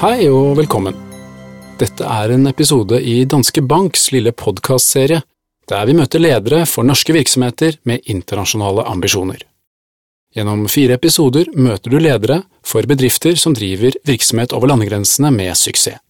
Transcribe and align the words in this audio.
Hei 0.00 0.30
og 0.32 0.54
velkommen. 0.56 0.94
Dette 1.76 2.06
er 2.08 2.30
en 2.32 2.48
episode 2.48 2.96
i 3.04 3.18
Danske 3.28 3.60
Banks 3.60 4.06
lille 4.14 4.30
podkastserie, 4.32 5.18
der 5.68 5.82
vi 5.84 5.94
møter 5.98 6.22
ledere 6.22 6.62
for 6.64 6.88
norske 6.88 7.12
virksomheter 7.12 7.76
med 7.84 8.08
internasjonale 8.08 8.86
ambisjoner. 8.88 9.44
Gjennom 10.32 10.62
fire 10.72 10.96
episoder 10.96 11.52
møter 11.52 11.92
du 11.92 11.98
ledere 12.00 12.38
for 12.64 12.88
bedrifter 12.88 13.36
som 13.36 13.52
driver 13.52 14.00
virksomhet 14.08 14.56
over 14.56 14.72
landegrensene 14.72 15.34
med 15.36 15.52
suksess. 15.60 16.00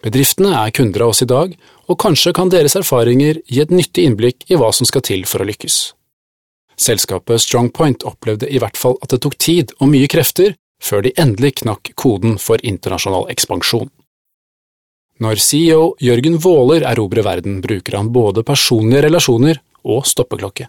Bedriftene 0.00 0.56
er 0.64 0.72
kunder 0.72 1.04
av 1.04 1.12
oss 1.12 1.20
i 1.20 1.28
dag, 1.28 1.52
og 1.84 2.00
kanskje 2.00 2.32
kan 2.32 2.48
deres 2.56 2.80
erfaringer 2.80 3.44
gi 3.44 3.60
et 3.60 3.78
nyttig 3.82 4.08
innblikk 4.08 4.48
i 4.48 4.56
hva 4.56 4.72
som 4.72 4.88
skal 4.88 5.04
til 5.04 5.28
for 5.28 5.44
å 5.44 5.50
lykkes. 5.52 5.92
Selskapet 6.80 7.44
Strongpoint 7.44 8.08
opplevde 8.08 8.48
i 8.48 8.64
hvert 8.64 8.80
fall 8.80 8.96
at 9.04 9.12
det 9.12 9.20
tok 9.28 9.36
tid 9.36 9.76
og 9.76 9.92
mye 9.92 10.08
krefter 10.08 10.56
før 10.82 11.04
de 11.06 11.14
endelig 11.20 11.60
knakk 11.62 11.92
koden 11.96 12.38
for 12.38 12.62
internasjonal 12.62 13.28
ekspansjon. 13.32 13.90
Når 15.22 15.38
CEO 15.38 15.94
Jørgen 16.02 16.40
Våler 16.42 16.82
erobrer 16.88 17.22
verden, 17.22 17.60
bruker 17.62 17.96
han 17.96 18.10
både 18.12 18.42
personlige 18.42 19.04
relasjoner 19.06 19.60
og 19.84 20.08
stoppeklokke. 20.10 20.66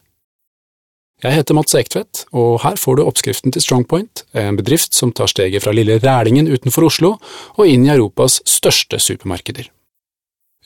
Jeg 1.23 1.31
heter 1.31 1.55
Mats 1.55 1.73
Ektvedt, 1.73 2.25
og 2.35 2.59
her 2.61 2.75
får 2.77 2.97
du 2.97 3.05
oppskriften 3.05 3.53
til 3.55 3.63
Strongpoint, 3.63 4.25
en 4.35 4.57
bedrift 4.59 4.93
som 4.93 5.13
tar 5.15 5.31
steget 5.31 5.63
fra 5.63 5.73
lille 5.73 5.95
Rælingen 6.03 6.49
utenfor 6.51 6.89
Oslo 6.89 7.15
og 7.55 7.71
inn 7.71 7.87
i 7.87 7.93
Europas 7.95 8.41
største 8.45 8.99
supermarkeder. 8.99 9.71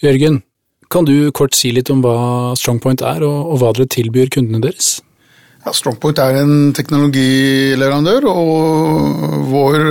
Jørgen, 0.04 0.42
kan 0.90 1.06
du 1.06 1.30
kort 1.32 1.54
si 1.56 1.70
litt 1.72 1.92
om 1.94 2.02
hva 2.02 2.56
Strongpoint 2.58 3.04
er, 3.06 3.24
og, 3.24 3.60
hva 3.62 3.72
dere 3.78 3.92
tilbyr 3.94 4.34
kundene 4.34 4.64
deres? 4.66 4.98
Ja, 5.70 5.74
Strongpoint 5.78 6.18
er 6.18 6.34
en 6.40 6.72
teknologileverandør, 6.74 8.26
og 8.32 9.50
vår, 9.52 9.84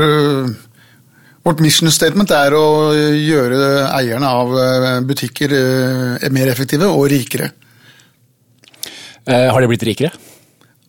vårt 1.47 1.61
mission 1.63 1.93
statement 1.95 2.33
er 2.35 2.57
å 2.59 2.65
gjøre 3.15 3.61
eierne 3.95 4.27
av 4.27 4.51
butikker 5.07 5.55
eh, 5.55 6.25
mer 6.35 6.51
effektive 6.51 6.89
og 6.91 7.05
rikere. 7.13 7.53
Eh, 9.23 9.47
har 9.53 9.63
de 9.63 9.69
blitt 9.71 9.85
rikere? 9.87 10.11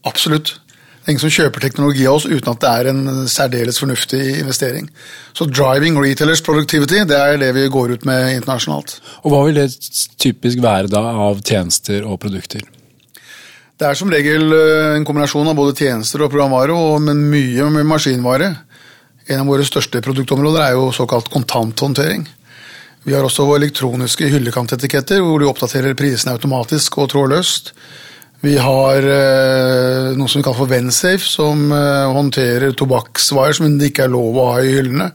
Absolutt. 0.09 0.55
Det 0.55 1.05
er 1.05 1.13
ingen 1.13 1.25
som 1.27 1.35
kjøper 1.37 1.67
teknologi 1.67 2.09
av 2.09 2.17
oss 2.17 2.25
uten 2.25 2.49
at 2.55 2.65
det 2.65 2.73
er 2.73 2.89
en 2.89 3.29
særdeles 3.29 3.77
fornuftig 3.83 4.23
investering. 4.39 4.89
Så 5.37 5.45
driving 5.53 6.01
retailers 6.01 6.41
productivity, 6.41 7.05
det 7.05 7.21
er 7.27 7.37
det 7.45 7.53
vi 7.59 7.69
går 7.69 7.93
ut 7.93 8.09
med 8.09 8.39
internasjonalt. 8.39 8.97
Og 9.21 9.35
Hva 9.35 9.45
vil 9.45 9.61
det 9.61 9.69
typisk 10.17 10.65
være 10.65 10.89
da 10.89 11.05
av 11.29 11.45
tjenester 11.45 12.09
og 12.09 12.23
produkter? 12.25 12.65
Det 13.79 13.87
er 13.87 13.95
som 13.95 14.09
regel 14.11 14.51
eh, 14.51 14.97
en 14.97 15.05
kombinasjon 15.07 15.47
av 15.47 15.55
både 15.55 15.71
tjenester 15.79 16.25
og 16.25 16.33
programvare, 16.33 16.75
men 16.99 17.21
mye 17.31 17.69
med 17.71 17.87
maskinvare. 17.87 18.49
En 19.31 19.45
av 19.45 19.47
våre 19.47 19.63
største 19.63 20.01
produktområder 20.03 20.65
er 20.65 20.73
jo 20.75 20.89
såkalt 20.91 21.29
kontanthåndtering. 21.31 22.25
Vi 23.05 23.15
har 23.15 23.23
også 23.23 23.45
elektroniske 23.55 24.27
hyllekantetiketter, 24.33 25.23
hvor 25.23 25.39
du 25.39 25.47
oppdaterer 25.47 25.95
prisene 25.95 26.35
automatisk 26.35 26.97
og 26.99 27.07
trådløst. 27.13 27.71
Vi 28.43 28.57
har 28.59 29.07
eh, 29.13 30.11
noe 30.19 30.27
som 30.27 30.41
vi 30.41 30.47
kaller 30.49 30.59
for 30.59 30.73
Vensafe, 30.73 31.23
som 31.23 31.71
eh, 31.71 32.11
håndterer 32.19 32.75
tobakksvarer 32.75 33.55
som 33.55 33.79
det 33.79 33.93
ikke 33.93 34.09
er 34.09 34.15
lov 34.17 34.35
å 34.35 34.49
ha 34.49 34.59
i 34.59 34.75
hyllene. 34.75 35.13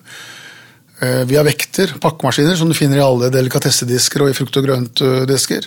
Vi 1.28 1.36
har 1.36 1.44
vekter, 1.44 1.90
pakkemaskiner, 2.00 2.54
som 2.56 2.70
du 2.70 2.72
finner 2.78 2.96
i 2.96 3.02
alle 3.04 3.28
delikatessedisker 3.34 4.22
og 4.24 4.30
i 4.30 4.36
frukt- 4.38 4.56
og 4.56 4.64
grøntdisker. 4.64 5.66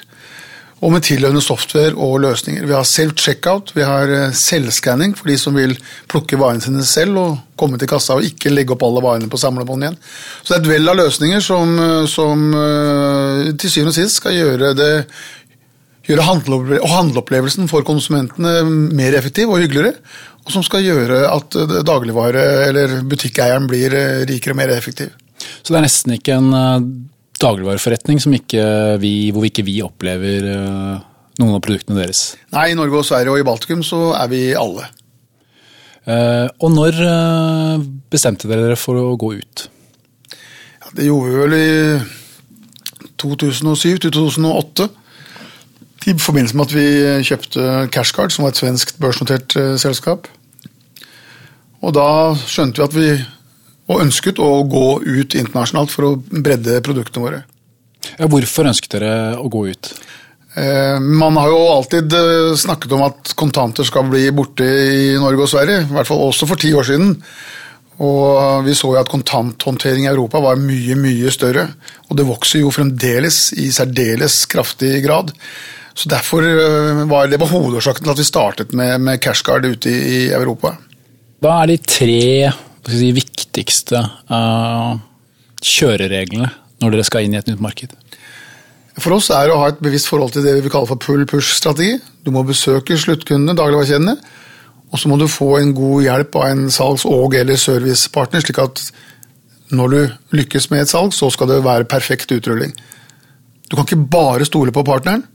Og 0.77 0.91
med 0.93 1.01
tilhørende 1.07 1.41
software 1.41 1.95
og 1.95 2.19
løsninger. 2.21 2.67
Vi 2.69 2.75
har 2.75 2.85
self-checkout, 2.85 3.71
vi 3.73 3.81
har 3.81 4.11
selvskanning 4.29 4.35
selvscanning 4.37 5.15
for 5.17 5.31
de 5.31 5.37
som 5.41 5.55
vil 5.57 5.73
plukke 6.09 6.37
varene 6.37 6.61
sine 6.61 6.85
selv 6.85 7.17
og 7.17 7.37
komme 7.57 7.79
til 7.81 7.89
kassa 7.89 8.17
og 8.17 8.25
ikke 8.27 8.51
legge 8.53 8.75
opp 8.75 8.85
alle 8.85 9.01
varene 9.01 9.29
på 9.29 9.39
samlebånd 9.41 9.83
igjen. 9.83 9.97
Så 10.43 10.53
det 10.53 10.57
er 10.57 10.61
et 10.61 10.71
vell 10.75 10.91
av 10.91 10.99
løsninger 10.99 11.41
som, 11.41 11.73
eh, 11.81 12.05
som 12.11 12.45
eh, 12.53 13.51
til 13.57 13.73
syvende 13.73 13.95
og 13.95 13.97
sist 13.97 14.21
skal 14.21 14.37
gjøre 14.37 14.75
det 14.77 14.93
gjøre 16.07 16.23
handleopplevelsen 16.23 17.67
for 17.67 17.83
konsumentene 17.87 18.61
mer 18.95 19.17
effektiv 19.17 19.51
og 19.51 19.59
hyggeligere, 19.63 19.97
og 20.45 20.53
som 20.55 20.63
skal 20.63 20.85
gjøre 20.85 21.25
at 21.27 21.57
dagligvare- 21.87 22.69
eller 22.69 23.01
butikkeieren 23.03 23.67
blir 23.67 23.93
eh, 23.93 24.25
rikere 24.29 24.55
og 24.55 24.61
mer 24.61 24.71
effektiv. 24.77 25.11
Så 25.61 25.73
det 25.73 25.79
er 25.81 25.87
nesten 25.87 26.15
ikke 26.15 26.37
en 26.39 26.53
eh, 26.55 26.87
dagligvareforretning 27.41 28.21
ikke 28.37 28.65
vi, 29.01 29.31
hvor 29.35 29.47
ikke 29.47 29.65
vi 29.67 29.79
opplever 29.85 30.47
eh, 30.53 31.07
noen 31.41 31.57
av 31.57 31.63
produktene 31.65 32.01
deres? 32.01 32.35
Nei, 32.55 32.71
i 32.71 32.77
Norge 32.77 33.01
og 33.01 33.07
Sverige 33.07 33.33
og 33.33 33.41
i 33.41 33.47
Baltikum 33.47 33.83
så 33.85 34.11
er 34.17 34.31
vi 34.31 34.43
alle. 34.57 34.87
Og 36.07 36.69
når 36.71 36.95
bestemte 38.07 38.47
dere 38.47 38.63
dere 38.63 38.77
for 38.79 38.95
å 38.95 39.17
gå 39.19 39.33
ut? 39.41 39.65
Ja, 40.31 40.93
det 40.95 41.09
gjorde 41.09 41.33
vi 41.33 41.41
vel 41.41 41.55
i 41.57 41.71
2007-2008 43.19 44.87
i 46.07 46.13
forbindelse 46.19 46.55
med 46.57 46.69
at 46.69 46.75
vi 46.75 46.87
kjøpte 47.27 47.63
Cashcard, 47.91 48.31
som 48.31 48.45
var 48.45 48.53
et 48.53 48.61
svensk 48.61 48.93
børsnotert 49.01 49.55
eh, 49.59 49.73
selskap. 49.81 50.29
Og 51.83 51.91
da 51.97 52.35
skjønte 52.47 52.79
vi 52.79 52.85
at 52.85 52.95
vi 52.95 53.09
og 53.87 54.03
ønsket 54.03 54.39
å 54.43 54.51
gå 54.67 54.87
ut 55.05 55.35
internasjonalt 55.37 55.93
for 55.93 56.09
å 56.09 56.15
bredde 56.17 56.81
produktene 56.85 57.25
våre. 57.25 57.43
Ja, 58.17 58.27
hvorfor 58.29 58.69
ønsket 58.69 58.97
dere 58.97 59.13
å 59.39 59.47
gå 59.51 59.67
ut? 59.71 59.91
Eh, 60.57 60.97
man 60.99 61.37
har 61.37 61.51
jo 61.51 61.59
alltid 61.75 62.13
eh, 62.17 62.55
snakket 62.57 62.95
om 62.97 63.05
at 63.05 63.35
kontanter 63.37 63.87
skal 63.87 64.07
bli 64.09 64.25
borte 64.35 64.65
i 64.65 65.13
Norge 65.19 65.45
og 65.45 65.51
Sverige, 65.51 65.85
i 65.85 65.95
hvert 65.95 66.09
fall 66.09 66.23
også 66.25 66.49
for 66.49 66.59
ti 66.61 66.73
år 66.73 66.87
siden. 66.87 67.15
Og 67.97 68.65
vi 68.65 68.75
så 68.77 68.91
jo 68.93 68.99
at 68.99 69.09
kontanthåndtering 69.09 70.05
i 70.05 70.11
Europa 70.11 70.41
var 70.43 70.59
mye, 70.61 70.97
mye 70.99 71.31
større. 71.33 71.65
Og 72.09 72.19
det 72.19 72.27
vokser 72.27 72.61
jo 72.61 72.73
fremdeles 72.73 73.39
i 73.57 73.71
særdeles 73.73 74.43
kraftig 74.49 74.99
grad. 75.05 75.33
Så 75.97 76.09
Derfor 76.09 76.45
øh, 76.45 77.09
var 77.09 77.29
det 77.29 77.39
var 77.41 77.49
hovedårsaken 77.49 78.05
til 78.05 78.13
at 78.13 78.21
vi 78.21 78.27
startet 78.27 78.73
med, 78.77 79.01
med 79.01 79.21
cashguard 79.21 79.65
ute 79.65 79.89
i, 79.89 79.97
i, 79.97 80.19
Europa. 80.29 80.75
Hva 81.41 81.63
er 81.63 81.73
de 81.73 81.77
tre 81.81 82.21
si, 82.85 83.09
viktigste 83.57 83.99
uh, 84.29 84.97
kjørereglene 85.65 86.49
når 86.77 86.93
dere 86.93 87.05
skal 87.07 87.25
inn 87.25 87.33
i 87.33 87.39
et 87.39 87.47
nytt 87.49 87.63
marked? 87.63 87.95
For 88.97 89.13
oss 89.13 89.29
er 89.33 89.47
det 89.47 89.53
å 89.53 89.61
ha 89.61 89.71
et 89.71 89.81
bevisst 89.81 90.09
forhold 90.09 90.33
til 90.33 90.45
det 90.45 90.55
vi 90.61 90.71
kaller 90.73 90.89
for 90.89 91.01
pull-push-strategi. 91.01 91.97
Du 92.25 92.31
må 92.33 92.43
besøke 92.45 92.97
sluttkundene, 92.97 93.57
dagligvarekjedene, 93.57 94.15
og 94.87 95.01
så 95.01 95.09
må 95.09 95.19
du 95.21 95.27
få 95.29 95.57
en 95.59 95.73
god 95.77 96.05
hjelp 96.05 96.37
av 96.39 96.47
en 96.49 96.67
salgs- 96.73 97.05
og- 97.05 97.35
eller 97.37 97.57
servicepartner, 97.61 98.41
slik 98.41 98.61
at 98.61 98.81
når 99.69 99.89
du 99.89 99.99
lykkes 100.37 100.69
med 100.71 100.81
et 100.81 100.89
salg, 100.89 101.13
så 101.13 101.29
skal 101.31 101.47
det 101.47 101.63
være 101.63 101.89
perfekt 101.89 102.31
utrulling. 102.31 102.73
Du 103.69 103.75
kan 103.75 103.85
ikke 103.85 104.09
bare 104.09 104.45
stole 104.45 104.71
på 104.71 104.85
partneren. 104.85 105.25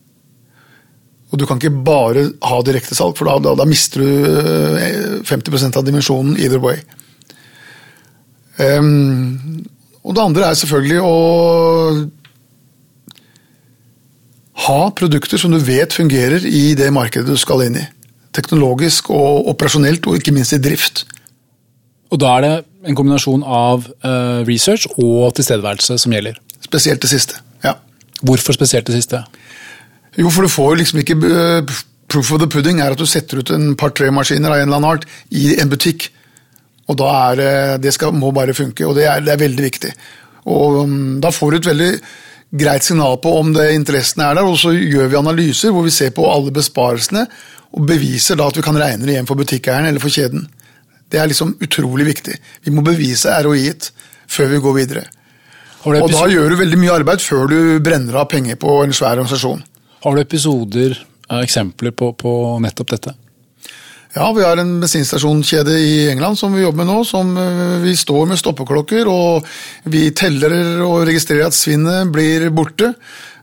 Og 1.33 1.39
du 1.39 1.47
kan 1.47 1.57
ikke 1.57 1.85
bare 1.85 2.33
ha 2.43 2.63
direktesalg, 2.63 3.17
for 3.17 3.25
da, 3.25 3.39
da, 3.39 3.55
da, 3.55 3.65
mister 3.65 4.01
du 4.01 5.23
50 5.25 5.55
eh, 5.55 5.79
av 5.79 5.85
dimensjonen 5.85 6.37
either 6.39 6.59
way. 6.59 6.83
Um, 8.61 9.65
og 10.03 10.17
det 10.17 10.25
andre 10.25 10.49
er 10.49 10.59
selvfølgelig 10.59 11.01
å 11.07 11.15
ha 14.67 14.81
produkter 14.95 15.41
som 15.41 15.55
du 15.55 15.59
vet 15.63 15.95
fungerer 15.95 16.45
i 16.47 16.75
det 16.79 16.91
markedet 16.95 17.33
du 17.33 17.41
skal 17.41 17.65
inn 17.67 17.79
i. 17.81 17.87
Teknologisk 18.37 19.11
og 19.13 19.49
operasjonelt, 19.53 20.07
og 20.07 20.19
ikke 20.19 20.35
minst 20.35 20.55
i 20.57 20.61
drift. 20.63 21.05
Og 22.13 22.21
da 22.21 22.35
er 22.37 22.45
det 22.45 22.53
en 22.89 22.99
kombinasjon 22.99 23.45
av 23.47 23.87
uh, 24.05 24.43
research 24.49 24.89
og 24.97 25.33
tilstedeværelse 25.39 25.97
som 26.03 26.13
gjelder? 26.13 26.39
Spesielt 26.65 27.03
det 27.03 27.11
siste, 27.13 27.41
ja. 27.65 27.77
Hvorfor 28.23 28.55
spesielt 28.57 28.87
det 28.87 28.99
siste? 28.99 29.23
Jo, 30.19 30.29
for 30.29 30.45
du 30.45 30.53
får 30.53 30.77
liksom 30.83 31.01
ikke 31.03 31.17
uh, 31.25 31.79
Proof 32.13 32.35
of 32.35 32.43
the 32.43 32.49
pudding 32.51 32.83
er 32.85 32.93
at 32.93 33.01
du 33.01 33.07
setter 33.09 33.41
ut 33.41 33.51
en 33.55 33.71
par-tre 33.79 34.11
maskiner 34.13 34.53
av 34.53 34.61
en 34.61 34.67
eller 34.67 34.77
annen 34.83 34.91
art 34.91 35.07
i 35.33 35.55
en 35.63 35.71
butikk. 35.73 36.11
Og 36.91 36.99
da 36.99 37.09
er 37.31 37.39
det 37.39 37.53
Det 37.85 37.93
skal, 37.95 38.13
må 38.13 38.33
bare 38.35 38.55
funke, 38.55 38.87
og 38.87 38.97
det 38.99 39.07
er, 39.07 39.21
det 39.21 39.33
er 39.33 39.45
veldig 39.45 39.65
viktig. 39.65 39.93
Og 40.51 40.83
um, 40.83 41.21
Da 41.23 41.31
får 41.31 41.51
du 41.51 41.57
et 41.57 41.71
veldig 41.71 41.93
greit 42.53 42.85
signal 42.85 43.17
på 43.23 43.33
om 43.39 43.53
det 43.55 43.71
interessen 43.73 44.21
er 44.21 44.35
der, 44.37 44.45
og 44.45 44.59
så 44.61 44.75
gjør 44.75 45.09
vi 45.09 45.17
analyser 45.17 45.73
hvor 45.73 45.87
vi 45.87 45.95
ser 45.95 46.11
på 46.13 46.27
alle 46.29 46.53
besparelsene 46.53 47.25
og 47.73 47.87
beviser 47.89 48.37
da 48.37 48.51
at 48.51 48.59
vi 48.59 48.65
kan 48.65 48.77
regne 48.77 49.07
det 49.09 49.15
hjem 49.17 49.29
for 49.31 49.41
butikkeieren 49.41 49.89
eller 49.89 50.03
for 50.03 50.13
kjeden. 50.13 50.45
Det 51.09 51.21
er 51.21 51.31
liksom 51.31 51.55
utrolig 51.65 52.05
viktig. 52.11 52.35
Vi 52.65 52.73
må 52.75 52.85
bevise 52.85 53.33
ROI-et 53.45 53.89
før 54.29 54.53
vi 54.53 54.61
går 54.65 54.77
videre. 54.77 55.07
Og 55.89 56.13
da 56.13 56.27
gjør 56.31 56.53
du 56.53 56.59
veldig 56.61 56.79
mye 56.79 56.99
arbeid 57.01 57.25
før 57.25 57.49
du 57.51 57.57
brenner 57.85 58.21
av 58.21 58.29
penger 58.31 58.61
på 58.61 58.77
en 58.85 58.93
svær 58.95 59.17
organisasjon. 59.17 59.65
Har 60.05 60.15
du 60.15 60.21
episoder, 60.23 60.95
eksempler 61.41 61.95
på, 61.97 62.13
på 62.19 62.33
nettopp 62.63 62.93
dette? 62.93 63.17
Ja, 64.13 64.27
vi 64.37 64.43
har 64.45 64.57
en 64.61 64.75
bensinstasjonskjede 64.81 65.73
i 65.81 65.93
England 66.11 66.37
som 66.37 66.53
vi 66.53 66.61
jobber 66.61 66.85
med 66.85 66.91
nå. 66.91 67.05
som 67.09 67.31
eh, 67.37 67.79
Vi 67.81 67.95
står 67.97 68.27
med 68.29 68.39
stoppeklokker, 68.39 69.09
og 69.09 69.47
vi 69.89 70.11
teller 70.13 70.83
og 70.85 71.07
registrerer 71.09 71.49
at 71.49 71.57
svinnet 71.57 72.11
blir 72.13 72.51
borte. 72.53 72.91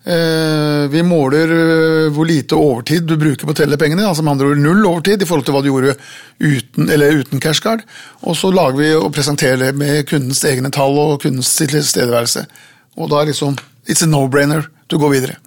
Eh, 0.06 0.86
vi 0.94 1.02
måler 1.02 1.56
eh, 1.56 2.12
hvor 2.14 2.30
lite 2.30 2.54
overtid 2.54 3.10
du 3.10 3.16
bruker 3.18 3.50
på 3.50 3.56
å 3.56 3.58
telle 3.58 3.82
pengene, 3.82 4.06
altså 4.06 4.22
med 4.22 4.36
andre 4.36 4.54
ord 4.54 4.62
null 4.62 4.86
overtid 4.92 5.26
i 5.26 5.32
forhold 5.32 5.50
til 5.50 5.58
hva 5.58 5.66
du 5.66 5.72
gjorde 5.72 5.98
uten, 6.38 6.86
eller 6.86 7.18
uten 7.18 7.42
cashcard. 7.42 7.82
Og 8.30 8.38
så 8.38 8.54
lager 8.54 8.78
vi 8.78 8.94
og 8.94 9.10
presenterer 9.18 9.64
det 9.66 9.74
med 9.82 10.06
kundens 10.12 10.46
egne 10.46 10.70
tall 10.70 11.02
og 11.02 11.18
kundens 11.26 11.50
tilstedeværelse. 11.58 12.46
Og 13.02 13.10
da 13.10 13.24
er 13.24 13.34
liksom 13.34 13.58
It's 13.90 14.06
a 14.06 14.08
no-brainer 14.10 14.68
Du 14.86 15.00
går 15.02 15.18
videre. 15.18 15.42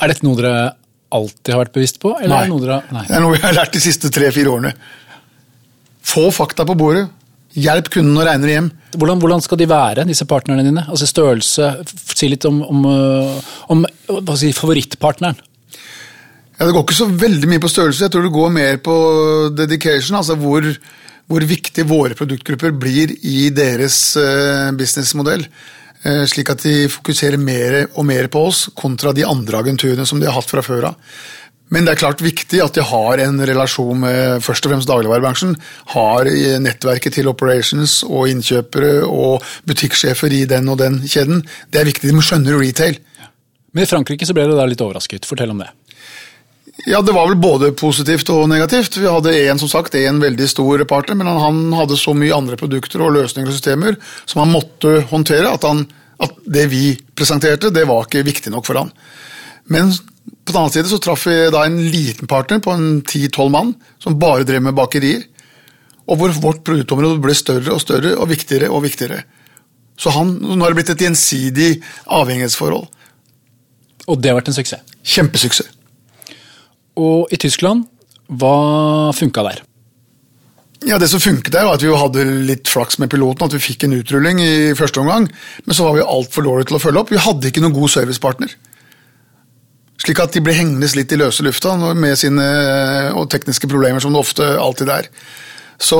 Er 0.00 0.08
dette 0.08 0.24
noe 0.24 0.40
dere 0.40 0.70
alltid 1.18 1.54
har 1.54 1.62
vært 1.64 1.74
bevisst 1.76 2.00
på? 2.02 2.14
Nei. 2.18 2.26
Er 2.26 2.32
det, 2.32 2.52
noe 2.52 2.62
dere, 2.62 2.78
nei. 2.94 3.06
det 3.08 3.16
er 3.16 3.24
noe 3.24 3.36
vi 3.36 3.42
har 3.44 3.56
lært 3.56 3.74
de 3.76 3.82
siste 3.82 4.10
tre-fire 4.12 4.52
årene. 4.52 4.72
Få 6.12 6.28
fakta 6.34 6.66
på 6.68 6.76
bordet. 6.78 7.06
Hjelp 7.52 7.90
kunden 7.92 8.16
å 8.16 8.24
regne 8.24 8.48
det 8.48 8.54
hjem. 8.54 8.68
Hvordan, 8.96 9.20
hvordan, 9.20 9.42
skal 9.44 9.60
de 9.60 9.68
være, 9.68 10.06
disse 10.08 10.24
partnerne 10.28 10.64
dine? 10.64 10.86
Altså 10.88 11.08
Størrelse, 11.08 11.68
si 12.16 12.30
litt 12.32 12.46
om, 12.48 12.62
om, 12.64 12.86
øh, 12.88 13.52
om 13.72 13.84
si, 14.40 14.54
favorittpartneren. 14.56 15.36
Ja, 16.56 16.66
Det 16.66 16.72
går 16.72 16.84
ikke 16.86 16.96
så 16.96 17.10
veldig 17.10 17.48
mye 17.50 17.62
på 17.62 17.70
størrelse, 17.72 18.04
jeg 18.06 18.12
tror 18.14 18.26
det 18.26 18.34
går 18.34 18.50
mer 18.54 18.76
på 18.84 18.96
dedication. 19.56 20.16
altså 20.16 20.36
hvor, 20.40 20.64
hvor 21.26 21.46
viktig 21.48 21.88
våre 21.88 22.14
produktgrupper 22.14 22.72
blir 22.72 23.16
i 23.20 23.50
deres 23.50 24.16
uh, 24.16 24.70
businessmodell. 24.76 25.46
Uh, 26.02 26.24
slik 26.26 26.50
at 26.50 26.64
de 26.64 26.88
fokuserer 26.90 27.38
mer 27.38 27.84
og 27.92 28.06
mer 28.08 28.26
på 28.32 28.46
oss 28.48 28.66
kontra 28.78 29.14
de 29.14 29.26
andre 29.28 29.62
agenturene 29.62 30.06
som 30.08 30.18
de 30.20 30.26
har 30.26 30.36
hatt 30.38 30.50
fra 30.50 30.64
før 30.66 30.90
av. 30.90 31.14
Men 31.72 31.86
det 31.86 31.94
er 31.94 32.00
klart 32.02 32.20
viktig 32.20 32.58
at 32.60 32.76
de 32.76 32.82
har 32.84 33.20
en 33.24 33.38
relasjon 33.48 34.02
med 34.02 34.42
først 34.44 34.66
og 34.66 34.74
fremst 34.74 34.90
dagligvarebransjen. 34.90 35.54
Har 35.94 36.28
nettverket 36.60 37.16
til 37.16 37.30
operations 37.30 38.02
og 38.04 38.28
innkjøpere 38.28 39.06
og 39.06 39.46
butikksjefer 39.64 40.36
i 40.36 40.42
den 40.50 40.68
og 40.68 40.82
den 40.82 41.00
kjeden. 41.06 41.40
Det 41.72 41.80
er 41.80 41.88
viktig. 41.88 42.10
De 42.10 42.18
må 42.18 42.24
skjønne 42.26 42.58
retail. 42.60 43.00
Men 43.72 43.86
i 43.86 43.88
Frankrike 43.88 44.28
så 44.28 44.36
ble 44.36 44.44
du 44.50 44.58
litt 44.68 44.84
overrasket. 44.84 45.24
Fortell 45.24 45.54
om 45.54 45.64
det. 45.64 45.70
Ja, 46.76 47.02
Det 47.02 47.12
var 47.12 47.28
vel 47.28 47.36
både 47.36 47.72
positivt 47.76 48.30
og 48.32 48.46
negativt. 48.48 48.96
Vi 48.96 49.08
hadde 49.08 49.34
en, 49.44 49.58
som 49.60 49.68
sagt, 49.68 49.94
en 49.94 50.20
veldig 50.22 50.48
stor 50.48 50.84
partner, 50.88 51.18
men 51.18 51.28
han 51.28 51.58
hadde 51.76 51.98
så 52.00 52.14
mye 52.16 52.34
andre 52.34 52.56
produkter 52.56 53.02
og 53.04 53.12
løsninger 53.18 53.50
og 53.50 53.56
systemer 53.56 53.98
som 54.24 54.42
han 54.42 54.54
måtte 54.54 55.02
håndtere, 55.10 55.52
at, 55.52 55.66
han, 55.68 55.84
at 56.22 56.38
det 56.48 56.64
vi 56.72 56.94
presenterte, 57.14 57.70
det 57.74 57.84
var 57.88 58.06
ikke 58.08 58.24
viktig 58.24 58.52
nok 58.54 58.66
for 58.66 58.80
han. 58.80 58.92
Men 59.70 59.92
på 59.92 60.54
den 60.54 60.62
annen 60.62 60.72
side 60.72 60.88
så 60.90 60.98
traff 61.02 61.26
vi 61.28 61.36
da 61.52 61.66
en 61.66 61.76
liten 61.92 62.30
partner 62.30 62.62
på 62.64 62.72
en 62.74 62.88
10-12 63.02 63.52
mann 63.52 63.74
som 64.02 64.18
bare 64.18 64.48
drev 64.48 64.64
med 64.64 64.76
bakerier. 64.78 65.28
Og 66.08 66.18
hvor 66.18 66.32
vårt 66.42 66.64
produktområde 66.66 67.20
ble 67.22 67.36
større 67.36 67.76
og 67.76 67.84
større 67.84 68.16
og 68.16 68.32
viktigere 68.32 68.72
og 68.72 68.82
viktigere. 68.86 69.22
Så 70.00 70.10
han, 70.16 70.34
nå 70.40 70.56
har 70.64 70.72
det 70.72 70.80
blitt 70.80 70.96
et 70.96 71.04
gjensidig 71.04 71.70
avhengighetsforhold. 72.10 72.88
Og 74.08 74.18
det 74.18 74.32
har 74.32 74.40
vært 74.40 74.50
en 74.50 74.56
suksess? 74.56 74.96
Kjempesuksess. 75.06 75.70
Og 77.00 77.32
i 77.32 77.38
Tyskland, 77.40 77.86
hva 78.28 79.12
funka 79.16 79.44
der? 79.48 79.62
Ja, 80.84 80.98
Det 80.98 81.08
som 81.08 81.20
funket 81.20 81.52
der, 81.52 81.64
var 81.64 81.78
at 81.78 81.82
vi 81.82 81.94
hadde 81.94 82.24
litt 82.48 82.68
flaks 82.68 82.98
med 82.98 83.10
piloten, 83.10 83.46
at 83.46 83.54
vi 83.54 83.62
fikk 83.62 83.84
en 83.84 83.94
utrulling 83.94 84.40
i 84.42 84.74
første 84.74 85.00
omgang. 85.00 85.28
Men 85.64 85.74
så 85.76 85.86
var 85.86 85.94
vi 85.94 86.02
altfor 86.02 86.42
dårlige 86.42 86.72
til 86.72 86.78
å 86.78 86.82
følge 86.82 87.02
opp. 87.02 87.12
Vi 87.12 87.22
hadde 87.22 87.48
ikke 87.48 87.62
noen 87.62 87.76
god 87.76 87.92
servicepartner. 87.94 88.56
Slik 90.02 90.18
at 90.18 90.34
de 90.34 90.42
ble 90.42 90.56
hengende 90.56 90.88
litt 90.98 91.12
i 91.14 91.20
løse 91.20 91.44
lufta 91.46 91.76
med 91.94 92.18
sine 92.18 92.46
og 93.14 93.28
tekniske 93.30 93.70
problemer, 93.70 94.02
som 94.02 94.14
det 94.14 94.22
ofte 94.24 94.48
alltid 94.58 94.90
er. 94.90 95.10
Så 95.82 95.98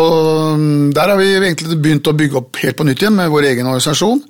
mm, 0.58 0.90
der 0.94 1.12
har 1.12 1.20
vi 1.20 1.30
egentlig 1.36 1.78
begynt 1.82 2.10
å 2.10 2.16
bygge 2.18 2.40
opp 2.40 2.58
helt 2.62 2.78
på 2.78 2.86
nytt 2.86 3.02
igjen 3.02 3.14
med 3.18 3.30
vår 3.30 3.52
egen 3.52 3.70
organisasjon. 3.70 4.24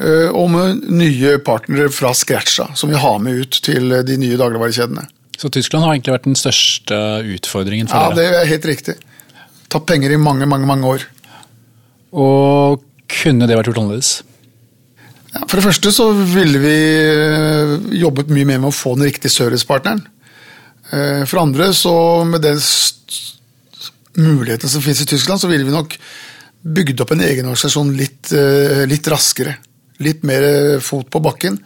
Eh, 0.00 0.28
og 0.28 0.50
med 0.52 0.84
nye 0.92 1.38
partnere 1.44 1.88
fra 1.92 2.12
scratcha, 2.16 2.68
som 2.76 2.92
vi 2.92 3.00
har 3.00 3.16
med 3.24 3.40
ut 3.40 3.62
til 3.64 3.96
de 4.04 4.20
nye 4.20 4.38
dagligvarekjedene. 4.40 5.06
Så 5.40 5.48
Tyskland 5.48 5.86
har 5.86 5.94
egentlig 5.94 6.12
vært 6.12 6.26
den 6.28 6.36
største 6.36 6.96
utfordringen 7.24 7.88
for 7.88 7.96
ja, 7.96 8.12
dere? 8.12 8.26
Ja, 8.26 8.32
det 8.34 8.42
er 8.42 8.50
helt 8.50 8.66
riktig. 8.68 8.96
Tatt 9.72 9.86
penger 9.88 10.12
i 10.12 10.18
mange, 10.20 10.48
mange, 10.50 10.68
mange 10.68 10.88
år. 10.90 11.06
Og 12.12 12.82
kunne 13.08 13.48
det 13.48 13.56
vært 13.56 13.70
gjort 13.70 13.80
annerledes? 13.80 14.10
Ja, 15.30 15.44
for 15.46 15.56
det 15.56 15.64
første 15.64 15.92
så 15.94 16.08
ville 16.12 16.60
vi 16.60 16.74
eh, 16.74 17.76
jobbet 18.02 18.32
mye 18.34 18.48
mer 18.50 18.60
med 18.60 18.72
å 18.72 18.74
få 18.74 18.96
den 18.98 19.06
riktige 19.08 19.32
servicepartneren. 19.32 20.02
Eh, 20.90 21.22
for 21.22 21.38
det 21.38 21.44
andre, 21.44 21.70
så 21.78 21.94
med 22.28 22.44
den 22.44 22.60
muligheten 24.20 24.68
som 24.68 24.82
finnes 24.84 25.00
i 25.06 25.08
Tyskland, 25.08 25.40
så 25.40 25.48
ville 25.48 25.64
vi 25.64 25.72
nok 25.72 25.94
bygd 26.60 27.00
opp 27.00 27.14
en 27.14 27.24
egen 27.24 27.46
organisasjon 27.46 27.94
litt, 27.96 28.34
eh, 28.36 28.82
litt 28.90 29.08
raskere. 29.08 29.56
Litt 30.04 30.26
mer 30.26 30.44
fot 30.84 31.08
på 31.12 31.20
bakken. 31.24 31.56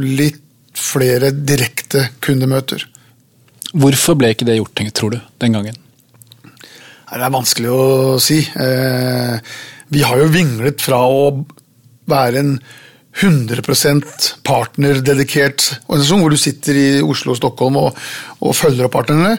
Litt 0.00 0.40
flere 0.80 1.30
direkte 1.34 2.08
kundemøter. 2.24 2.86
Hvorfor 3.70 4.16
ble 4.18 4.32
ikke 4.34 4.48
det 4.48 4.58
gjort, 4.58 4.82
tror 4.96 5.14
du, 5.14 5.20
den 5.42 5.56
gangen? 5.56 5.78
Det 7.10 7.18
er 7.18 7.32
vanskelig 7.34 7.70
å 7.74 8.18
si. 8.22 8.38
Vi 9.90 10.04
har 10.06 10.20
jo 10.20 10.30
vinglet 10.30 10.82
fra 10.82 11.00
å 11.06 11.24
være 12.10 12.42
en 12.42 12.52
100% 13.20 14.28
partnerdedikert 14.46 15.64
organisasjon, 15.88 16.22
hvor 16.22 16.30
du 16.30 16.38
sitter 16.40 16.78
i 16.78 16.88
Oslo 17.02 17.34
og 17.34 17.40
Stockholm 17.40 17.78
og, 17.80 17.96
og 18.38 18.54
følger 18.56 18.86
opp 18.86 18.94
partnerne, 18.94 19.34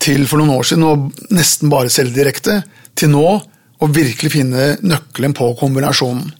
til 0.00 0.24
for 0.30 0.40
noen 0.40 0.54
år 0.54 0.68
siden 0.68 0.86
å 0.86 0.94
nesten 1.34 1.72
bare 1.72 1.92
selge 1.92 2.16
direkte, 2.16 2.60
til 2.96 3.12
nå 3.12 3.24
å 3.80 3.88
virkelig 3.90 4.32
finne 4.32 4.70
nøkkelen 4.84 5.34
på 5.36 5.50
kombinasjonen. 5.58 6.30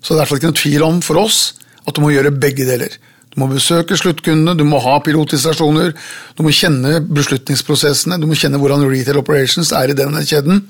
Så 0.00 0.12
det 0.12 0.18
er 0.18 0.22
derfor 0.24 0.40
ikke 0.40 0.50
noe 0.50 0.60
tvil 0.60 0.84
om 0.86 1.00
for 1.04 1.20
oss 1.22 1.40
at 1.86 1.96
du 1.96 2.02
må 2.02 2.12
gjøre 2.12 2.34
begge 2.34 2.66
deler. 2.68 2.92
Du 3.30 3.38
må 3.38 3.46
besøke 3.52 3.94
sluttkundene, 3.94 4.56
du 4.58 4.64
må 4.66 4.80
ha 4.82 4.96
pilotinstallasjoner, 5.06 5.92
du 6.34 6.40
må 6.42 6.50
kjenne 6.54 6.96
beslutningsprosessene, 7.14 8.18
du 8.18 8.26
må 8.26 8.38
kjenne 8.38 8.58
hvordan 8.58 8.82
retail 8.90 9.20
operations 9.20 9.70
er 9.76 9.92
i 9.92 9.98
denne 9.98 10.24
kjeden, 10.26 10.64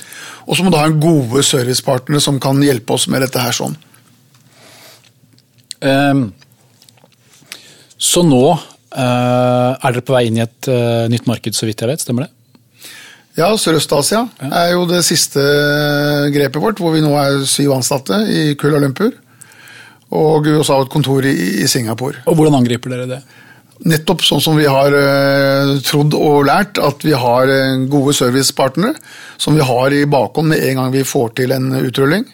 og 0.44 0.58
så 0.58 0.66
må 0.66 0.72
du 0.72 0.76
ha 0.76 0.84
en 0.90 0.98
gode 1.00 1.40
servicepartnere 1.46 2.20
som 2.20 2.40
kan 2.42 2.60
hjelpe 2.60 2.98
oss 2.98 3.08
med 3.08 3.24
dette 3.24 3.40
her 3.40 3.56
sånn. 3.56 3.78
Um, 5.80 6.26
så 7.96 8.20
nå 8.28 8.44
uh, 8.52 9.72
er 9.72 9.94
dere 9.94 10.04
på 10.04 10.16
vei 10.18 10.26
inn 10.28 10.36
i 10.36 10.44
et 10.44 10.68
uh, 10.68 11.08
nytt 11.08 11.30
marked, 11.30 11.56
så 11.56 11.64
vidt 11.68 11.80
jeg 11.80 11.88
vet, 11.94 12.04
stemmer 12.04 12.28
det? 12.28 12.34
Ja, 13.38 13.48
Sørøst-Asia 13.56 14.20
ja. 14.26 14.50
er 14.66 14.74
jo 14.74 14.84
det 14.90 15.00
siste 15.06 15.40
grepet 16.34 16.60
vårt, 16.60 16.80
hvor 16.82 16.92
vi 16.92 17.00
nå 17.00 17.14
er 17.16 17.40
syv 17.48 17.72
ansatte 17.78 18.20
i 18.28 18.52
Kuala 18.60 18.82
Lumpur. 18.82 19.14
Og 20.10 20.48
også 20.58 20.74
har 20.74 20.86
et 20.86 20.92
kontor 20.92 21.26
i, 21.28 21.36
i 21.62 21.68
Singapore. 21.70 22.24
Og 22.26 22.38
Hvordan 22.38 22.58
angriper 22.58 22.94
dere 22.94 23.06
det? 23.10 23.20
Nettopp 23.88 24.20
sånn 24.26 24.42
som 24.44 24.58
vi 24.58 24.66
har 24.68 24.92
uh, 24.92 25.78
trodd 25.86 26.12
og 26.18 26.42
lært, 26.44 26.76
at 26.84 27.04
vi 27.06 27.14
har 27.16 27.48
uh, 27.48 27.84
gode 27.88 28.12
servicepartnere 28.18 28.98
som 29.40 29.56
vi 29.56 29.64
har 29.64 29.94
i 29.96 30.02
bakhånd 30.10 30.52
med 30.52 30.64
en 30.66 30.82
gang 30.82 30.90
vi 30.92 31.06
får 31.06 31.32
til 31.40 31.54
en 31.56 31.70
utrulling. 31.78 32.26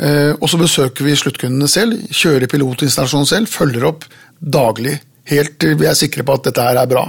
Uh, 0.00 0.32
og 0.40 0.48
så 0.50 0.58
besøker 0.58 1.06
vi 1.06 1.14
sluttkundene 1.20 1.70
selv, 1.70 2.00
kjører 2.10 2.50
pilotinstallasjonen 2.50 3.30
selv, 3.30 3.52
følger 3.52 3.86
opp 3.92 4.08
daglig. 4.40 4.96
Helt 5.30 5.54
til 5.62 5.78
vi 5.78 5.86
er 5.86 5.98
sikre 5.98 6.26
på 6.26 6.34
at 6.34 6.50
dette 6.50 6.66
her 6.66 6.82
er 6.82 6.90
bra. 6.90 7.06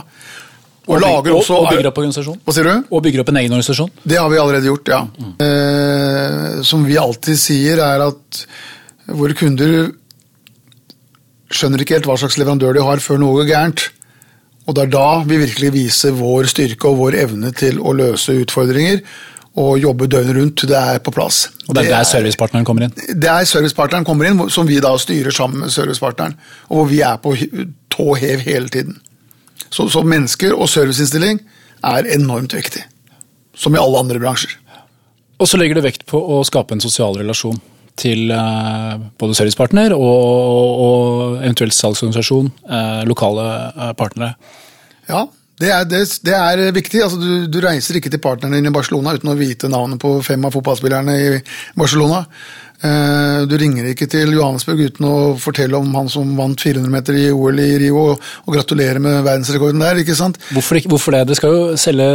Og, 0.87 0.93
og, 0.93 1.01
lager 1.01 1.33
også, 1.35 1.57
og 1.57 1.73
bygger 1.73 1.89
opp 1.89 1.97
organisasjon? 1.99 2.39
Hva 2.45 2.53
sier 2.55 2.69
du? 2.69 2.75
Og 2.93 3.01
bygger 3.03 3.23
opp 3.23 3.33
en 3.33 3.41
egen 3.41 3.55
organisasjon? 3.57 3.89
Det 4.05 4.21
har 4.21 4.29
vi 4.31 4.37
allerede 4.39 4.69
gjort, 4.69 4.93
ja. 4.93 5.01
Mm. 5.03 6.63
som 6.63 6.85
vi 6.87 6.95
alltid 7.01 7.41
sier, 7.41 7.81
er 7.83 8.05
at 8.05 8.45
hvor 9.07 9.33
kunder 9.39 9.91
skjønner 11.53 11.81
ikke 11.81 11.97
helt 11.97 12.09
hva 12.09 12.17
slags 12.19 12.37
leverandør 12.39 12.75
de 12.75 12.83
har 12.83 13.01
før 13.03 13.21
noe 13.21 13.39
går 13.39 13.49
gærent. 13.51 13.85
Og 14.67 14.75
det 14.75 14.83
er 14.83 14.91
da 14.91 15.07
vi 15.23 15.39
virkelig 15.39 15.71
viser 15.77 16.15
vår 16.15 16.49
styrke 16.51 16.89
og 16.89 16.99
vår 16.99 17.17
evne 17.21 17.53
til 17.55 17.79
å 17.79 17.93
løse 17.95 18.35
utfordringer 18.41 18.99
og 19.57 19.79
jobbe 19.81 20.09
døgnet 20.11 20.35
rundt 20.37 20.65
det 20.69 20.77
er 20.77 20.99
på 21.01 21.13
plass. 21.15 21.47
Og 21.65 21.73
det 21.73 21.87
er 21.87 21.95
der 21.95 22.05
servicepartneren 22.05 22.67
kommer 22.67 22.85
inn? 22.85 22.91
Det 22.93 23.29
er 23.31 23.47
servicepartneren 23.49 24.05
kommer 24.05 24.27
inn, 24.29 24.43
som 24.53 24.67
vi 24.69 24.77
da 24.83 24.91
styrer 25.01 25.33
sammen 25.33 25.63
med 25.63 25.73
servicepartneren. 25.73 26.35
Og 26.69 26.81
hvor 26.81 26.91
vi 26.91 26.99
er 27.01 27.17
på 27.23 27.33
tå 27.93 28.11
hev 28.19 28.43
hele 28.45 28.69
tiden. 28.69 28.99
Så, 29.71 29.87
så 29.89 30.03
mennesker 30.05 30.53
og 30.53 30.69
serviceinnstilling 30.69 31.41
er 31.87 32.11
enormt 32.13 32.53
viktig. 32.53 32.83
Som 33.57 33.73
i 33.73 33.81
alle 33.81 34.03
andre 34.03 34.21
bransjer. 34.21 34.53
Og 35.41 35.49
så 35.49 35.57
legger 35.57 35.79
du 35.79 35.85
vekt 35.85 36.05
på 36.09 36.19
å 36.19 36.43
skape 36.45 36.75
en 36.75 36.83
sosial 36.83 37.17
relasjon 37.17 37.57
til 37.97 38.31
eh, 38.33 38.93
både 39.19 39.37
servicepartner 39.37 39.95
og, 39.95 40.83
og 40.83 41.41
eventuelt 41.41 41.75
salgsorganisasjon, 41.75 42.51
eh, 42.69 43.01
lokale 43.09 43.47
eh, 43.71 43.91
partnere. 43.97 44.35
Ja, 45.07 45.25
det 45.57 45.71
er, 45.73 45.87
det, 45.89 46.03
det 46.27 46.35
er 46.37 46.61
viktig. 46.75 47.01
Altså, 47.03 47.17
du, 47.21 47.47
du, 47.49 47.59
reiser 47.63 47.97
ikke 47.97 48.11
til 48.13 48.21
partnerne 48.21 48.59
dine 48.59 48.69
i 48.69 48.75
Barcelona 48.75 49.15
uten 49.17 49.33
å 49.33 49.37
vite 49.39 49.71
navnet 49.73 50.01
på 50.01 50.19
fem 50.25 50.45
av 50.45 50.53
fotballspillerne 50.53 51.17
i 51.17 51.35
Barcelona. 51.77 52.23
Du 52.77 53.55
ringer 53.57 53.87
ikke 53.89 54.05
til 54.05 54.35
Johannesburg 54.35 54.83
uten 54.85 55.07
å 55.09 55.13
fortelle 55.41 55.79
om 55.79 55.95
han 55.97 56.11
som 56.13 56.35
vant 56.37 56.61
400 56.61 56.91
meter 56.93 57.17
i 57.17 57.23
OL 57.33 57.57
i 57.63 57.71
Rio, 57.81 58.03
og 58.13 58.51
gratulere 58.53 59.01
med 59.01 59.23
verdensrekorden 59.25 59.81
der. 59.81 60.03
ikke 60.03 60.13
sant? 60.19 60.37
Hvorfor, 60.53 60.77
hvorfor 60.93 61.17
det? 61.17 61.23
Det 61.31 61.39
skal 61.39 61.55
jo 61.55 61.63
selge 61.81 62.05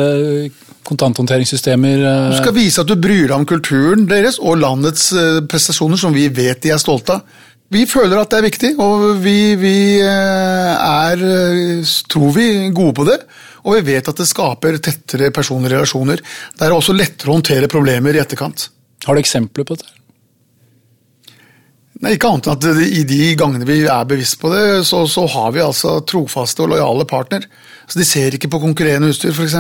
kontanthåndteringssystemer 0.89 2.03
Du 2.33 2.37
skal 2.41 2.57
vise 2.57 2.83
at 2.83 2.91
du 2.91 2.97
bryr 2.99 3.29
deg 3.29 3.37
om 3.37 3.47
kulturen 3.49 4.07
deres 4.11 4.41
og 4.43 4.59
landets 4.61 5.11
prestasjoner, 5.51 6.01
som 6.01 6.15
vi 6.15 6.27
vet 6.33 6.63
de 6.65 6.73
er 6.75 6.83
stolte 6.83 7.21
av. 7.21 7.41
Vi 7.73 7.87
føler 7.89 8.21
at 8.21 8.33
det 8.33 8.39
er 8.39 8.45
viktig, 8.45 8.71
og 8.83 9.05
vi, 9.23 9.55
vi 9.57 9.77
eh, 10.05 10.73
er, 10.77 11.23
eh, 11.25 11.95
tror 12.11 12.35
vi, 12.37 12.47
gode 12.75 12.95
på 12.99 13.07
det. 13.09 13.17
Og 13.63 13.79
vi 13.79 13.95
vet 13.95 14.11
at 14.11 14.19
det 14.19 14.29
skaper 14.29 14.77
tettere 14.83 15.33
personlige 15.33 15.79
relasjoner. 15.79 16.21
Det 16.59 16.67
er 16.67 16.75
også 16.75 16.97
lettere 16.97 17.31
å 17.31 17.39
håndtere 17.39 17.71
problemer 17.73 18.17
i 18.17 18.21
etterkant. 18.21 18.67
Har 19.07 19.17
du 19.17 19.23
eksempler 19.23 19.65
på 19.65 19.79
det? 19.79 19.89
Nei, 22.03 22.17
Ikke 22.17 22.33
annet 22.33 22.51
enn 22.51 22.59
at 22.59 22.83
i 22.83 23.05
de 23.09 23.21
gangene 23.39 23.69
vi 23.69 23.79
er 23.87 24.09
bevisst 24.11 24.41
på 24.43 24.51
det, 24.53 24.83
så, 24.89 25.05
så 25.09 25.25
har 25.31 25.55
vi 25.55 25.63
altså 25.65 26.01
trofaste 26.05 26.67
og 26.67 26.75
lojale 26.75 27.07
partner. 27.09 27.47
Så 27.87 28.03
De 28.03 28.09
ser 28.09 28.37
ikke 28.37 28.51
på 28.53 28.61
konkurrerende 28.67 29.13
utstyr, 29.15 29.33
f.eks. 29.33 29.57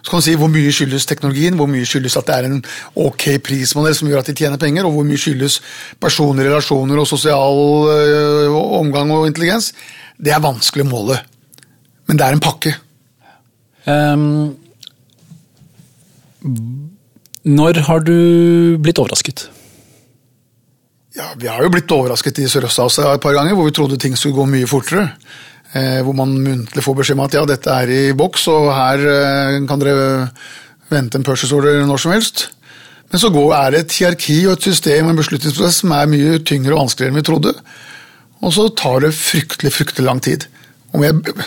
Så 0.00 0.10
kan 0.10 0.22
du 0.22 0.24
si 0.24 0.36
hvor 0.38 0.50
mye 0.52 0.72
skyldes 0.72 1.06
teknologien, 1.08 1.56
hvor 1.58 1.68
mye 1.70 1.86
skyldes 1.88 2.16
at 2.16 2.28
det 2.28 2.36
er 2.36 2.48
en 2.48 2.60
ok 2.96 3.26
prismodell 3.44 3.96
som 3.96 4.08
gjør 4.08 4.22
at 4.22 4.30
de 4.30 4.36
tjener 4.38 4.60
penger, 4.60 4.88
og 4.88 4.96
hvor 4.96 5.06
mye 5.08 5.20
skyldes 5.20 5.60
personlige 6.00 6.48
relasjoner 6.48 7.02
og 7.02 7.08
sosial 7.08 7.60
øh, 7.92 8.56
omgang 8.80 9.12
og 9.12 9.28
intelligens. 9.28 9.72
Det 10.16 10.32
er 10.32 10.42
vanskelig 10.44 10.86
å 10.86 10.90
måle, 10.90 11.20
men 12.08 12.20
det 12.20 12.26
er 12.26 12.36
en 12.36 12.44
pakke. 12.44 12.74
Um, 13.86 14.56
når 17.44 17.80
har 17.86 18.04
du 18.04 18.16
blitt 18.80 19.00
overrasket? 19.00 19.48
Ja, 21.16 21.32
Vi 21.36 21.48
har 21.48 21.62
jo 21.62 21.70
blitt 21.72 21.90
overrasket 21.90 22.38
i 22.38 22.48
Sørøst-Asia 22.48 23.14
et 23.14 23.22
par 23.22 23.34
ganger, 23.34 23.56
hvor 23.56 23.66
vi 23.66 23.74
trodde 23.74 23.98
ting 23.98 24.16
skulle 24.16 24.36
gå 24.36 24.46
mye 24.46 24.68
fortere. 24.70 25.08
Eh, 25.70 26.00
hvor 26.02 26.16
man 26.18 26.32
muntlig 26.42 26.82
får 26.82 26.96
beskjed 26.98 27.18
om 27.18 27.26
at 27.28 27.34
ja, 27.36 27.44
dette 27.46 27.74
er 27.82 27.90
i 27.94 28.00
boks, 28.18 28.48
og 28.50 28.72
her 28.74 29.04
eh, 29.06 29.58
kan 29.70 29.82
dere 29.82 30.30
vente 30.90 31.18
en 31.18 31.26
purchase 31.26 31.54
order 31.54 31.84
når 31.86 32.02
som 32.02 32.14
helst. 32.14 32.48
Men 33.10 33.22
så 33.22 33.30
går, 33.34 33.52
er 33.54 33.74
det 33.74 33.84
et 33.84 33.98
hierarki 34.00 34.38
og 34.48 34.56
et 34.56 34.66
system 34.70 35.06
og 35.06 35.12
en 35.14 35.20
beslutningsprosess 35.20 35.82
som 35.84 35.94
er 35.94 36.10
mye 36.10 36.40
tyngre 36.46 36.74
og 36.74 36.84
vanskeligere 36.84 37.14
enn 37.14 37.20
vi 37.20 37.26
trodde. 37.26 37.54
Og 38.40 38.54
så 38.54 38.66
tar 38.78 39.04
det 39.04 39.12
fryktelig, 39.14 39.72
fryktelig 39.74 40.06
lang 40.06 40.22
tid. 40.22 40.46
Om 40.94 41.06
jeg 41.06 41.14
er 41.14 41.46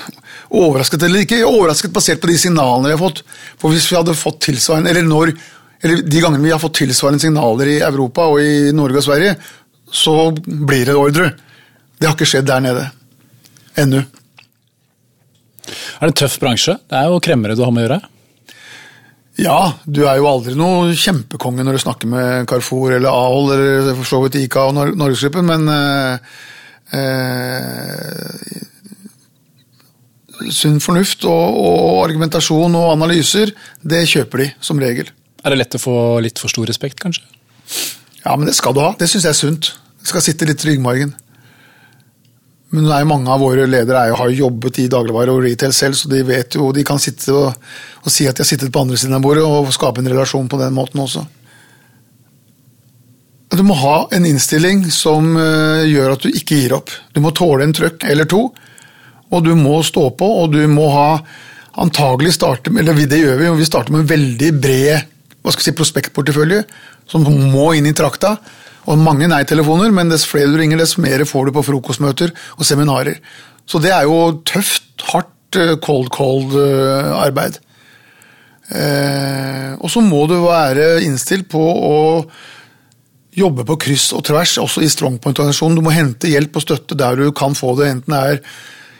overrasket 0.53 1.03
eller 1.03 1.23
ikke, 1.23 1.41
jeg 1.41 1.47
er 1.47 1.55
overrasket 1.57 1.95
basert 1.95 2.23
på 2.23 2.31
de 2.31 2.39
signalene 2.39 2.91
vi 2.91 2.95
har 2.95 3.03
fått. 3.03 3.23
For 3.59 3.75
hvis 3.75 3.89
vi 3.91 3.99
hadde 3.99 4.15
fått 4.15 4.39
tilsvarende, 4.47 4.91
eller 4.91 5.07
når 5.07 5.35
eller 5.83 6.03
de 6.07 6.19
gangene 6.23 6.45
vi 6.45 6.51
har 6.53 6.61
fått 6.63 6.77
tilsvarende 6.79 7.19
signaler 7.19 7.73
i 7.73 7.79
Europa 7.83 8.29
og 8.31 8.39
i 8.39 8.71
Norge 8.75 9.01
og 9.01 9.03
Sverige, 9.03 9.33
så 9.91 10.13
blir 10.31 10.87
det 10.87 10.95
ordre. 10.95 11.33
Det 11.99 12.07
har 12.07 12.15
ikke 12.15 12.27
skjedd 12.29 12.47
der 12.47 12.63
nede. 12.63 12.85
Ennå. 13.79 14.03
Er 15.63 16.01
det 16.01 16.11
en 16.11 16.19
tøff 16.23 16.39
bransje? 16.41 16.75
Det 16.89 16.97
er 16.99 17.11
jo 17.11 17.21
kremmere 17.23 17.55
du 17.57 17.63
har 17.65 17.71
med 17.73 17.85
å 17.85 17.87
gjøre? 17.87 18.01
Ja, 19.41 19.59
du 19.89 20.03
er 20.05 20.19
jo 20.19 20.27
aldri 20.29 20.53
noe 20.57 20.93
kjempekonge 20.93 21.63
når 21.65 21.77
du 21.77 21.81
snakker 21.81 22.09
med 22.09 22.45
Carrefour 22.49 22.93
eller 22.93 23.09
Ahol 23.09 23.55
eller 23.55 23.95
for 23.97 24.05
så 24.05 24.19
vidt 24.21 24.37
ICA 24.43 24.67
og 24.69 24.91
Norgesgruppen, 24.99 25.47
men 25.49 25.71
eh, 25.73 26.35
eh, 26.99 28.59
Sunn 30.53 30.81
fornuft 30.83 31.23
og, 31.29 31.57
og 31.63 31.99
argumentasjon 32.03 32.73
og 32.75 32.89
analyser, 32.91 33.53
det 33.79 34.03
kjøper 34.11 34.43
de 34.43 34.47
som 34.65 34.81
regel. 34.81 35.07
Er 35.43 35.53
det 35.53 35.59
lett 35.61 35.77
å 35.77 35.81
få 35.81 35.95
litt 36.25 36.41
for 36.41 36.51
stor 36.51 36.67
respekt, 36.67 36.99
kanskje? 36.99 37.23
Ja, 38.25 38.35
men 38.35 38.49
det 38.49 38.55
skal 38.57 38.75
du 38.75 38.81
ha. 38.83 38.91
Det 38.99 39.07
syns 39.07 39.23
jeg 39.23 39.31
er 39.31 39.39
sunt. 39.39 39.69
Det 40.03 40.11
skal 40.11 40.25
sitte 40.25 40.47
litt 40.49 40.65
i 40.65 40.69
ryggmargen. 40.73 41.13
Men 42.73 42.89
mange 43.05 43.29
av 43.29 43.41
våre 43.43 43.67
ledere 43.69 44.01
er 44.01 44.09
jo, 44.09 44.17
har 44.17 44.33
jobbet 44.33 44.79
i 44.81 44.89
dagligvare 44.89 45.33
og 45.35 45.43
retail 45.45 45.73
selv, 45.75 45.97
så 45.97 46.09
de 46.09 46.23
vet 46.25 46.57
jo, 46.57 46.71
de 46.73 46.85
kan 46.87 47.01
sitte 47.01 47.29
og, 47.35 47.53
og 48.01 48.09
si 48.11 48.25
at 48.25 48.37
de 48.37 48.41
har 48.41 48.49
sittet 48.49 48.73
på 48.73 48.81
andre 48.81 48.97
siden 48.97 49.13
av 49.17 49.21
bordet 49.21 49.45
og 49.45 49.69
skape 49.75 50.01
en 50.01 50.09
relasjon 50.09 50.49
på 50.49 50.59
den 50.61 50.73
måten 50.73 51.03
også. 51.03 51.21
Du 53.53 53.61
må 53.61 53.77
ha 53.77 54.07
en 54.17 54.25
innstilling 54.25 54.87
som 54.89 55.35
uh, 55.37 55.85
gjør 55.85 56.15
at 56.15 56.25
du 56.25 56.31
ikke 56.33 56.57
gir 56.57 56.73
opp. 56.73 56.89
Du 57.13 57.21
må 57.21 57.29
tåle 57.37 57.67
en 57.67 57.75
trøkk 57.77 58.07
eller 58.09 58.25
to, 58.29 58.47
og 59.29 59.45
du 59.45 59.53
må 59.57 59.77
stå 59.85 60.07
på, 60.17 60.29
og 60.41 60.55
du 60.55 60.63
må 60.71 60.87
ha 60.95 61.07
antagelig 61.83 62.33
starte 62.39 62.73
med, 62.73 62.83
eller 62.87 63.05
det 63.09 63.21
gjør 63.21 63.37
vi, 63.37 63.51
vi 63.61 63.69
starter 63.69 63.93
med 63.93 64.03
en 64.03 64.13
veldig 64.13 64.51
bred 64.61 65.09
hva 65.43 65.51
skal 65.51 65.59
vi 65.59 65.67
si, 65.67 65.75
prospektportefølje 65.75 66.61
som 67.11 67.25
må 67.27 67.73
inn 67.75 67.89
i 67.89 67.95
trakta. 67.95 68.37
Og 68.89 68.99
mange 68.99 69.29
nei-telefoner, 69.31 69.93
men 69.95 70.11
dess 70.11 70.25
flere 70.27 70.51
du 70.51 70.57
ringer, 70.59 70.79
dess 70.81 70.97
mer 71.01 71.23
får 71.27 71.47
du 71.47 71.55
på 71.55 71.65
frokostmøter 71.69 72.33
og 72.57 72.65
seminarer. 72.67 73.19
Så 73.69 73.79
det 73.83 73.93
er 73.95 74.07
jo 74.09 74.41
tøft, 74.47 75.05
hardt 75.11 75.59
eh, 75.59 75.75
cold 75.83 76.09
cold 76.13 76.57
eh. 76.59 77.59
Eh, 78.73 79.71
og 79.79 79.91
så 79.91 80.03
må 80.03 80.25
du 80.27 80.37
være 80.43 81.03
innstilt 81.05 81.49
på 81.51 81.61
å 81.61 81.95
jobbe 83.33 83.65
på 83.65 83.79
kryss 83.87 84.11
og 84.13 84.23
tvers, 84.27 84.57
også 84.61 84.83
i 84.83 84.91
Strongpoint-organisasjonen. 84.91 85.79
Du 85.79 85.85
må 85.85 85.95
hente 85.95 86.31
hjelp 86.31 86.59
og 86.59 86.65
støtte 86.65 86.97
der 86.99 87.17
du 87.17 87.31
kan 87.35 87.55
få 87.57 87.73
det, 87.79 87.89
enten 87.95 88.13
det 88.13 88.21
er 88.33 88.41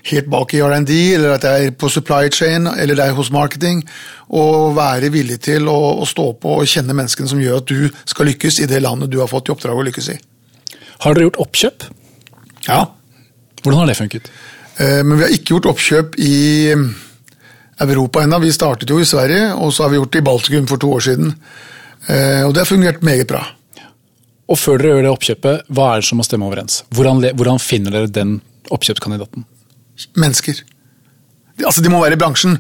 helt 0.10 0.27
bak 0.31 0.53
i 0.53 0.62
R&D, 0.63 0.95
eller 1.15 1.38
at 1.38 1.45
jeg 1.48 1.67
er 1.67 1.75
på 1.79 1.89
supply 1.91 2.27
chain, 2.33 2.67
eller 2.67 2.98
det 2.98 3.05
er 3.05 3.15
hos 3.17 3.31
marketing. 3.31 3.83
Og 4.36 4.74
være 4.75 5.12
villig 5.13 5.39
til 5.45 5.69
å, 5.72 5.77
å, 6.01 6.07
stå 6.10 6.31
på 6.41 6.57
og 6.60 6.69
kjenne 6.69 6.95
menneskene 6.98 7.29
som 7.29 7.41
gjør 7.41 7.62
at 7.62 7.72
du 7.72 8.01
skal 8.10 8.27
lykkes 8.31 8.60
i 8.63 8.69
det 8.69 8.81
landet 8.83 9.12
du 9.13 9.19
har 9.22 9.31
fått 9.31 9.50
i 9.50 9.55
oppdrag 9.55 9.79
å 9.79 9.86
lykkes 9.88 10.12
i. 10.15 10.17
Har 11.05 11.15
dere 11.15 11.29
gjort 11.29 11.41
oppkjøp? 11.45 11.88
Ja. 12.67 12.81
Hvordan 13.62 13.83
har 13.83 13.91
det 13.91 14.00
funket? 14.00 14.29
Eh, 14.77 15.01
men 15.05 15.17
vi 15.17 15.25
har 15.25 15.36
ikke 15.36 15.55
gjort 15.55 15.72
oppkjøp 15.74 16.19
i 16.24 16.36
mm, 16.75 16.88
Europa 17.86 18.24
ennå. 18.24 18.41
Vi 18.43 18.53
startet 18.55 18.91
jo 18.91 19.00
i 19.00 19.07
Sverige, 19.07 19.53
og 19.55 19.74
så 19.75 19.86
har 19.86 19.93
vi 19.93 20.01
gjort 20.01 20.15
det 20.15 20.24
i 20.24 20.27
Baltikum 20.27 20.69
for 20.69 20.81
to 20.81 20.91
år 20.98 21.07
siden. 21.12 21.36
Eh, 22.07 22.41
og 22.43 22.55
det 22.55 22.65
har 22.65 22.72
fungert 22.72 23.05
meget 23.05 23.29
bra. 23.29 23.45
Og 24.51 24.60
før 24.60 24.81
dere 24.81 24.98
gjør 24.98 25.05
det 25.05 25.13
oppkjøpet, 25.13 25.69
hva 25.72 25.89
er 25.93 26.01
det 26.03 26.10
som 26.10 26.19
må 26.19 26.27
stemme 26.27 26.48
overens? 26.50 26.81
Hvordan, 26.93 27.24
hvordan 27.39 27.62
finner 27.63 27.95
dere 27.95 28.12
den 28.12 28.38
oppkjøpskandidaten? 28.74 29.48
Mennesker. 30.20 30.64
Altså, 31.64 31.84
de 31.84 31.92
må 31.92 32.02
være 32.02 32.18
i 32.18 32.22
bransjen, 32.22 32.58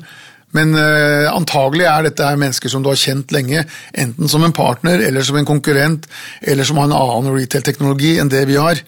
men 0.53 0.75
uh, 0.77 1.31
antagelig 1.33 1.87
er 1.89 2.07
dette 2.07 2.25
her 2.27 2.37
mennesker 2.37 2.69
som 2.69 2.83
du 2.85 2.91
har 2.91 2.99
kjent 2.99 3.33
lenge, 3.33 3.63
enten 3.97 4.29
som 4.29 4.43
en 4.45 4.53
partner, 4.53 5.01
eller 5.01 5.25
som 5.25 5.39
en 5.39 5.49
konkurrent, 5.49 6.05
eller 6.41 6.67
som 6.67 6.77
har 6.77 6.89
en 6.89 6.97
annen 6.97 7.33
retail-teknologi 7.33 8.19
enn 8.21 8.29
det 8.31 8.45
vi 8.49 8.59
har. 8.61 8.83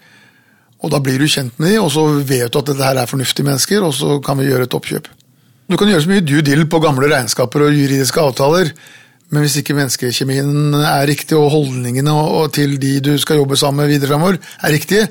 Og 0.84 0.92
Da 0.92 1.00
blir 1.02 1.18
du 1.18 1.26
kjent 1.26 1.56
med 1.58 1.74
dem, 1.74 1.82
og 1.82 1.90
så 1.90 2.04
vet 2.20 2.52
du 2.52 2.60
at 2.60 2.68
dette 2.70 2.86
her 2.86 3.00
er 3.00 3.10
fornuftige 3.10 3.48
mennesker, 3.48 3.82
og 3.82 3.94
så 3.96 4.20
kan 4.22 4.38
vi 4.38 4.46
gjøre 4.50 4.68
et 4.68 4.76
oppkjøp. 4.78 5.08
Du 5.66 5.74
kan 5.74 5.90
gjøre 5.90 6.04
så 6.04 6.12
mye 6.12 6.22
due 6.22 6.44
deal 6.46 6.62
på 6.70 6.78
gamle 6.84 7.08
regnskaper 7.10 7.64
og 7.66 7.74
juridiske 7.74 8.22
avtaler, 8.22 8.70
men 9.34 9.42
hvis 9.42 9.56
ikke 9.58 9.74
menneskekjemien 9.74 10.76
er 10.78 11.08
riktig, 11.10 11.34
og 11.34 11.50
holdningene 11.50 12.12
til 12.54 12.76
de 12.78 12.92
du 13.02 13.16
skal 13.18 13.40
jobbe 13.40 13.58
sammen 13.58 13.82
med 13.82 13.90
videre 13.90 14.12
framover, 14.12 14.38
er 14.62 14.76
riktige, 14.76 15.08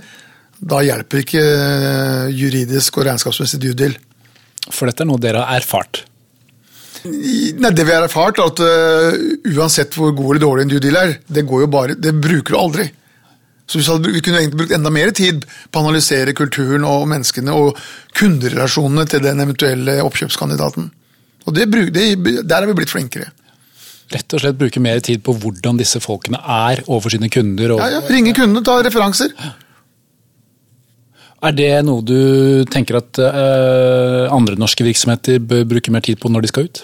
da 0.66 0.82
hjelper 0.82 1.22
ikke 1.22 1.46
eh, 1.46 2.34
juridisk 2.34 2.98
og 2.98 3.08
regnskapsmessig 3.10 3.62
due 3.62 3.78
deal. 3.78 3.96
For 4.72 4.90
dette 4.90 5.06
er 5.06 5.10
noe 5.10 5.22
dere 5.22 5.44
har 5.46 5.62
erfart? 5.62 6.04
Nei, 7.06 7.70
Det 7.70 7.86
vi 7.86 7.94
har 7.94 8.06
erfart, 8.08 8.40
er 8.42 8.50
at 8.50 8.62
uh, 8.66 9.18
uansett 9.54 9.94
hvor 9.94 10.14
god 10.18 10.32
eller 10.32 10.42
dårlig 10.42 10.64
en 10.66 10.72
due 10.74 10.82
deal 10.82 10.98
er, 10.98 11.18
det, 11.28 11.44
går 11.46 11.66
jo 11.66 11.68
bare, 11.70 11.98
det 12.02 12.16
bruker 12.18 12.56
du 12.56 12.58
aldri. 12.58 12.86
Så 13.70 13.80
Vi 14.02 14.22
kunne 14.22 14.40
egentlig 14.42 14.60
brukt 14.64 14.74
enda 14.74 14.90
mer 14.94 15.12
tid 15.14 15.46
på 15.46 15.80
å 15.80 15.86
analysere 15.86 16.34
kulturen 16.38 16.86
og 16.86 17.08
menneskene 17.10 17.54
og 17.54 17.78
kunderelasjonene 18.18 19.06
til 19.10 19.24
den 19.26 19.42
eventuelle 19.42 20.00
oppkjøpskandidaten. 20.06 20.90
Og 21.46 21.54
det, 21.54 21.70
det, 21.94 22.06
Der 22.46 22.62
er 22.62 22.70
vi 22.70 22.78
blitt 22.78 22.94
flinkere. 22.94 23.30
Rett 24.14 24.34
og 24.38 24.42
slett 24.42 24.58
bruke 24.58 24.82
mer 24.82 25.02
tid 25.02 25.22
på 25.26 25.34
hvordan 25.42 25.78
disse 25.82 26.02
folkene 26.02 26.38
er 26.42 26.84
overfor 26.86 27.16
sine 27.16 27.30
kunder? 27.34 27.74
Og... 27.74 27.82
Ja, 27.82 28.00
ja, 28.00 28.04
Ringe 28.10 28.34
kundene, 28.38 28.66
ta 28.66 28.78
referanser. 28.86 29.34
Er 31.46 31.54
det 31.54 31.72
noe 31.86 32.02
du 32.02 32.66
tenker 32.72 32.98
at 32.98 33.20
uh, 33.22 34.26
andre 34.34 34.58
norske 34.58 34.86
virksomheter 34.86 35.42
bør 35.44 35.66
bruke 35.76 35.94
mer 35.94 36.02
tid 36.06 36.18
på 36.22 36.32
når 36.32 36.46
de 36.46 36.52
skal 36.52 36.70
ut? 36.70 36.82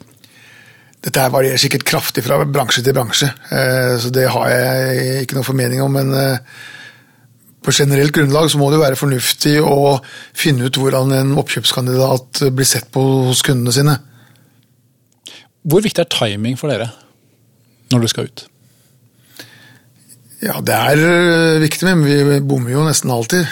Dette 1.02 1.24
her 1.24 1.32
varierer 1.34 1.62
sikkert 1.62 1.88
kraftig 1.88 2.22
fra 2.28 2.38
bransje 2.46 2.84
til 2.86 2.94
bransje, 2.94 3.32
uh, 3.50 3.96
så 4.02 4.12
det 4.14 4.28
har 4.30 4.52
jeg 4.52 5.24
ikke 5.24 5.40
noe 5.40 5.48
formening 5.48 5.82
om. 5.82 5.98
Men 5.98 6.14
uh, 6.14 6.62
på 7.66 7.74
generelt 7.74 8.14
grunnlag 8.14 8.52
så 8.54 8.62
må 8.62 8.70
det 8.74 8.84
være 8.84 9.00
fornuftig 9.00 9.58
å 9.66 9.98
finne 10.38 10.70
ut 10.70 10.78
hvordan 10.78 11.16
en 11.18 11.34
oppkjøpskandidat 11.42 12.46
blir 12.54 12.70
sett 12.70 12.92
på 12.94 13.06
hos 13.32 13.42
kundene 13.46 13.74
sine. 13.74 13.98
Hvor 15.62 15.82
viktig 15.86 16.06
er 16.06 16.14
timing 16.14 16.58
for 16.58 16.74
dere 16.74 16.92
når 17.94 18.06
du 18.06 18.14
skal 18.14 18.30
ut? 18.30 18.46
Ja, 20.42 20.58
det 20.66 20.74
er 20.74 21.02
eh, 21.06 21.62
viktig, 21.62 21.86
men 21.86 22.02
vi 22.06 22.40
bommer 22.42 22.74
jo 22.74 22.86
nesten 22.86 23.12
alltid. 23.14 23.46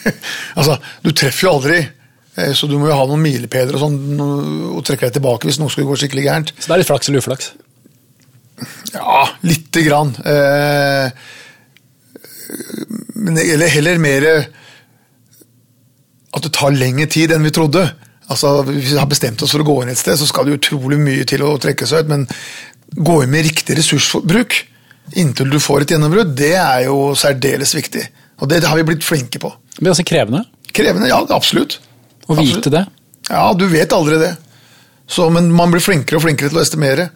altså, 0.58 0.78
du 1.04 1.12
treffer 1.14 1.46
jo 1.46 1.52
aldri. 1.54 1.76
Eh, 2.34 2.50
så 2.58 2.66
du 2.66 2.74
må 2.80 2.88
jo 2.90 2.96
ha 2.98 3.04
noen 3.06 3.22
milepæler 3.22 3.78
og 3.78 3.84
sånn, 3.84 3.98
og 4.72 4.80
trekke 4.86 5.06
deg 5.06 5.20
tilbake 5.20 5.46
hvis 5.46 5.60
noe 5.62 5.70
skulle 5.70 5.86
gå 5.92 6.00
skikkelig 6.02 6.24
gærent. 6.26 6.54
Så 6.56 6.66
det 6.66 6.74
er 6.74 6.82
litt 6.82 6.90
flaks 6.90 7.10
eller 7.10 7.22
uflaks? 7.22 7.52
Ja, 8.96 9.20
lite 9.46 9.84
grann. 9.86 10.10
Eh, 10.26 11.06
men 13.22 13.38
eller 13.38 13.70
heller 13.70 14.02
mer 14.02 14.28
at 16.32 16.42
det 16.42 16.52
tar 16.56 16.74
lengre 16.74 17.06
tid 17.12 17.36
enn 17.36 17.46
vi 17.46 17.54
trodde. 17.54 17.86
Altså, 18.32 18.64
Hvis 18.66 18.96
vi 18.96 18.98
har 18.98 19.08
bestemt 19.08 19.42
oss 19.44 19.54
for 19.54 19.62
å 19.62 19.68
gå 19.68 19.78
inn 19.84 19.94
et 19.94 20.00
sted, 20.00 20.18
så 20.18 20.26
skal 20.26 20.48
det 20.48 20.58
utrolig 20.58 20.98
mye 20.98 21.24
til 21.28 21.46
å 21.46 21.54
trekke 21.62 21.86
seg 21.86 22.02
ut. 22.02 22.12
Men 22.12 22.26
gå 22.98 23.22
inn 23.22 23.30
med 23.30 23.46
riktig 23.46 23.78
ressursbruk 23.78 24.71
inntil 25.18 25.50
du 25.52 25.58
får 25.60 25.84
et 25.84 25.94
gjennombrudd, 25.94 26.34
det 26.38 26.54
er 26.56 26.86
jo 26.86 27.12
særdeles 27.18 27.74
viktig. 27.76 28.04
Og 28.42 28.48
det, 28.50 28.62
det 28.64 28.70
har 28.70 28.78
vi 28.80 28.86
blitt 28.92 29.04
flinke 29.06 29.40
på. 29.42 29.50
Det 29.74 29.80
blir 29.82 29.92
altså 29.94 30.06
krevende 30.06 30.44
Krevende, 30.72 31.08
ja, 31.10 31.18
absolutt. 31.36 31.74
å 32.24 32.32
Absolutt. 32.32 32.62
vite 32.62 32.70
det. 32.72 32.86
Ja, 33.28 33.42
du 33.52 33.66
vet 33.68 33.92
aldri 33.92 34.16
det. 34.22 34.30
Så, 35.06 35.26
men 35.30 35.50
man 35.52 35.68
blir 35.74 35.82
flinkere 35.84 36.16
og 36.16 36.24
flinkere 36.24 36.48
til 36.48 36.60
å 36.60 36.62
estimere. 36.64 37.10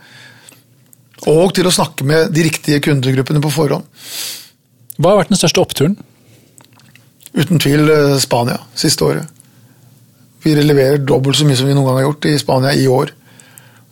Og 1.33 1.55
til 1.57 1.64
å 1.64 1.73
snakke 1.73 2.05
med 2.05 2.35
de 2.37 2.45
riktige 2.45 2.83
kundegruppene 2.85 3.40
på 3.40 3.52
forhånd. 3.55 3.87
Hva 5.00 5.14
har 5.14 5.23
vært 5.23 5.33
den 5.33 5.40
største 5.40 5.62
oppturen? 5.64 5.97
Uten 7.37 7.61
tvil 7.61 7.88
eh, 7.93 8.19
Spania 8.21 8.59
siste 8.76 9.09
året. 9.09 9.33
Vi 10.45 10.52
leverer 10.55 11.00
dobbelt 11.02 11.40
så 11.40 11.49
mye 11.49 11.57
som 11.59 11.66
vi 11.69 11.75
noen 11.75 11.88
gang 11.88 11.99
har 12.02 12.07
gjort 12.11 12.28
i 12.28 12.37
Spania 12.40 12.75
i 12.76 12.85
år. 12.93 13.14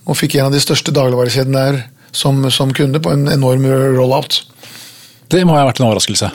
Og 0.04 0.16
fikk 0.20 0.36
en 0.38 0.50
av 0.50 0.54
de 0.54 0.60
største 0.62 0.92
dagligvarekjedene 0.94 1.64
der 1.70 1.80
som, 2.14 2.40
som 2.54 2.72
kunde 2.74 3.02
på 3.02 3.12
en 3.12 3.28
enorm 3.32 3.66
rollout. 3.98 4.40
Det 5.30 5.42
må 5.46 5.56
ha 5.56 5.66
vært 5.66 5.82
en 5.82 5.88
overraskelse. 5.88 6.30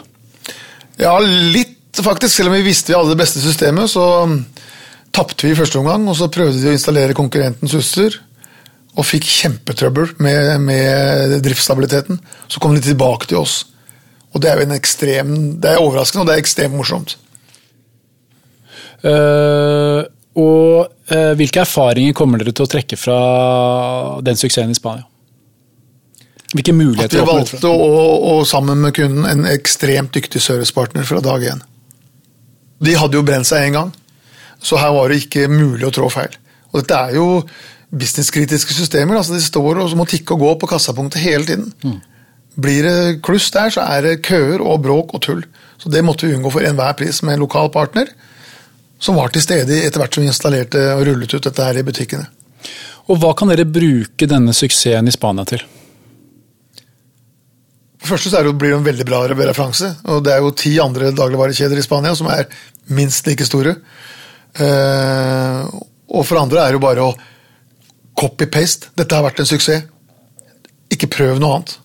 Ja, 0.99 1.15
litt 1.19 1.99
faktisk. 2.03 2.33
Selv 2.35 2.51
om 2.51 2.57
vi 2.57 2.65
visste 2.67 2.91
vi 2.91 2.97
hadde 2.97 3.13
det 3.13 3.21
beste 3.21 3.41
systemet, 3.43 3.91
så 3.91 4.05
mm, 4.27 4.39
tapte 5.15 5.47
vi 5.47 5.53
i 5.53 5.57
første 5.57 5.79
omgang. 5.79 6.07
Og 6.11 6.17
så 6.19 6.29
prøvde 6.31 6.59
de 6.59 6.71
å 6.71 6.75
installere 6.75 7.17
konkurrentens 7.17 7.75
utstyr, 7.79 8.19
og 8.99 9.07
fikk 9.07 9.27
kjempetrøbbel 9.29 10.15
med, 10.23 10.53
med 10.65 11.39
driftsstabiliteten. 11.45 12.19
Så 12.51 12.61
kom 12.61 12.75
de 12.75 12.83
tilbake 12.83 13.29
til 13.29 13.39
oss. 13.43 13.61
Og 14.33 14.43
det 14.43 14.51
er 14.51 14.59
jo 14.59 14.67
en 14.67 14.75
ekstrem, 14.75 15.35
det 15.61 15.71
er 15.71 15.81
overraskende, 15.81 16.23
og 16.23 16.29
det 16.29 16.35
er 16.35 16.43
ekstremt 16.43 16.75
morsomt. 16.77 17.15
Uh, 18.99 20.03
og 20.35 20.89
uh, 21.13 21.31
hvilke 21.39 21.63
erfaringer 21.63 22.17
kommer 22.17 22.41
dere 22.41 22.51
til 22.51 22.67
å 22.67 22.69
trekke 22.69 22.99
fra 22.99 23.19
den 24.25 24.37
suksessen 24.37 24.75
i 24.75 24.77
Spania? 24.77 25.07
Hvilke 26.49 26.73
At 27.05 27.13
vi 27.13 27.21
valgte 27.25 27.69
å, 27.69 27.97
å, 28.31 28.35
sammen 28.47 28.79
med 28.81 28.95
kunden, 28.97 29.25
en 29.29 29.45
ekstremt 29.51 30.15
dyktig 30.15 30.41
servicepartner 30.41 31.05
fra 31.05 31.21
dag 31.21 31.43
én. 31.45 31.61
De 32.81 32.95
hadde 32.97 33.19
jo 33.19 33.25
brent 33.27 33.45
seg 33.45 33.67
én 33.67 33.75
gang, 33.75 33.91
så 34.57 34.79
her 34.81 34.95
var 34.95 35.11
det 35.11 35.19
ikke 35.23 35.49
mulig 35.51 35.85
å 35.85 35.93
trå 35.93 36.09
feil. 36.09 36.33
Og 36.71 36.81
dette 36.81 36.97
er 36.97 37.19
jo 37.19 37.27
businesskritiske 37.89 38.73
systemer. 38.73 39.17
altså 39.17 39.35
De 39.35 39.43
står 39.43 39.81
og 39.81 39.95
må 39.97 40.05
tikke 40.09 40.35
og 40.35 40.45
gå 40.45 40.53
på 40.61 40.71
kassapunktet 40.73 41.21
hele 41.21 41.45
tiden. 41.45 41.99
Blir 42.59 42.85
det 42.85 43.21
kluss 43.25 43.49
der, 43.53 43.69
så 43.73 43.85
er 43.85 44.05
det 44.05 44.21
køer 44.25 44.61
og 44.61 44.81
bråk 44.85 45.13
og 45.15 45.23
tull. 45.25 45.45
Så 45.79 45.91
det 45.93 46.03
måtte 46.05 46.27
vi 46.27 46.35
unngå 46.35 46.51
for 46.51 46.65
enhver 46.65 46.97
pris 46.97 47.21
med 47.23 47.37
en 47.37 47.45
lokal 47.45 47.69
partner, 47.71 48.09
som 48.99 49.15
var 49.15 49.31
til 49.31 49.45
stede 49.45 49.77
etter 49.85 50.01
hvert 50.01 50.15
som 50.15 50.25
vi 50.25 50.31
installerte 50.31 50.81
og 50.97 51.05
rullet 51.07 51.33
ut 51.33 51.45
dette 51.45 51.65
her 51.65 51.77
i 51.79 51.85
butikkene. 51.87 52.25
Og 53.09 53.21
hva 53.21 53.31
kan 53.37 53.49
dere 53.49 53.65
bruke 53.65 54.27
denne 54.29 54.53
suksessen 54.53 55.07
i 55.07 55.13
Spania 55.13 55.47
til? 55.47 55.63
For 57.99 58.15
første 58.15 58.31
så 58.31 58.43
det, 58.45 58.55
blir 58.55 58.71
det 58.71 58.79
en 58.79 58.87
veldig 58.87 59.07
bra 59.07 59.23
referanse. 59.27 59.91
og 60.07 60.23
Det 60.23 60.33
er 60.33 60.43
jo 60.43 60.55
ti 60.55 60.77
andre 60.79 61.11
dagligvarekjeder 61.15 61.79
i 61.79 61.83
Spania 61.83 62.15
som 62.15 62.29
er 62.31 62.47
minst 62.95 63.27
like 63.27 63.45
store. 63.45 63.75
Eh, 64.55 65.65
og 66.09 66.25
for 66.25 66.39
andre 66.39 66.63
er 66.63 66.71
det 66.71 66.79
jo 66.79 66.85
bare 66.85 67.05
å 67.05 67.15
copy-paste. 68.19 68.93
Dette 68.97 69.15
har 69.15 69.25
vært 69.27 69.43
en 69.43 69.49
suksess. 69.49 69.85
Ikke 70.89 71.11
prøv 71.11 71.41
noe 71.41 71.59
annet. 71.59 71.75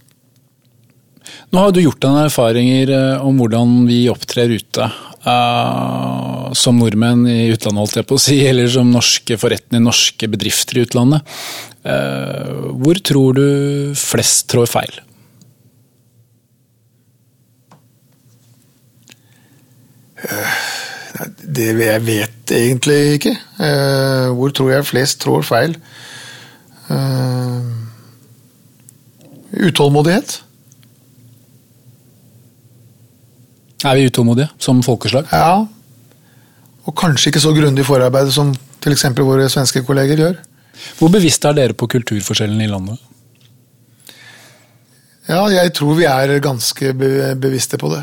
Nå 1.53 1.63
har 1.63 1.75
du 1.75 1.83
gjort 1.83 2.01
deg 2.03 2.21
erfaringer 2.25 2.93
eh, 2.95 3.25
om 3.27 3.37
hvordan 3.39 3.83
vi 3.91 4.05
opptrer 4.11 4.55
ute. 4.55 4.89
Uh, 5.25 6.51
som 6.53 6.77
nordmenn 6.77 7.23
i 7.25 7.47
utlandet, 7.49 7.81
holdt 7.81 7.97
jeg 7.97 8.07
på 8.11 8.19
å 8.19 8.21
si, 8.21 8.35
eller 8.51 8.69
som 8.69 8.91
norske 8.93 9.39
forretninger, 9.41 9.81
norske 9.81 10.29
bedrifter 10.29 10.79
i 10.79 10.85
utlandet. 10.85 11.37
Uh, 11.81 12.75
hvor 12.81 13.01
tror 13.01 13.39
du 13.39 13.47
flest 13.97 14.51
trår 14.53 14.69
feil? 14.69 15.01
Det 21.45 21.69
jeg 21.79 22.03
vet 22.07 22.55
egentlig 22.55 22.99
ikke. 23.19 23.35
Eh, 23.63 24.31
hvor 24.35 24.51
tror 24.51 24.73
jeg 24.73 24.87
flest 24.89 25.21
trår 25.23 25.45
feil? 25.47 25.77
Eh, 26.91 27.61
utålmodighet. 29.69 30.41
Er 33.85 33.95
vi 33.95 34.09
utålmodige 34.09 34.49
som 34.59 34.83
folkeslag? 34.83 35.29
Ja. 35.33 35.65
Og 36.85 36.97
kanskje 36.97 37.31
ikke 37.31 37.45
så 37.45 37.53
grundig 37.57 37.87
forarbeid 37.87 38.33
som 38.33 38.55
f.eks. 38.83 39.07
våre 39.21 39.49
svenske 39.49 39.85
kolleger 39.85 40.21
gjør. 40.21 40.41
Hvor 40.99 41.13
bevisst 41.13 41.45
er 41.45 41.55
dere 41.57 41.77
på 41.77 41.87
kulturforskjellene 41.87 42.65
i 42.65 42.71
landet? 42.73 42.99
Ja, 45.29 45.47
jeg 45.49 45.73
tror 45.73 45.95
vi 45.97 46.05
er 46.05 46.39
ganske 46.45 46.93
bevisste 47.41 47.79
på 47.81 47.89
det. 47.95 48.03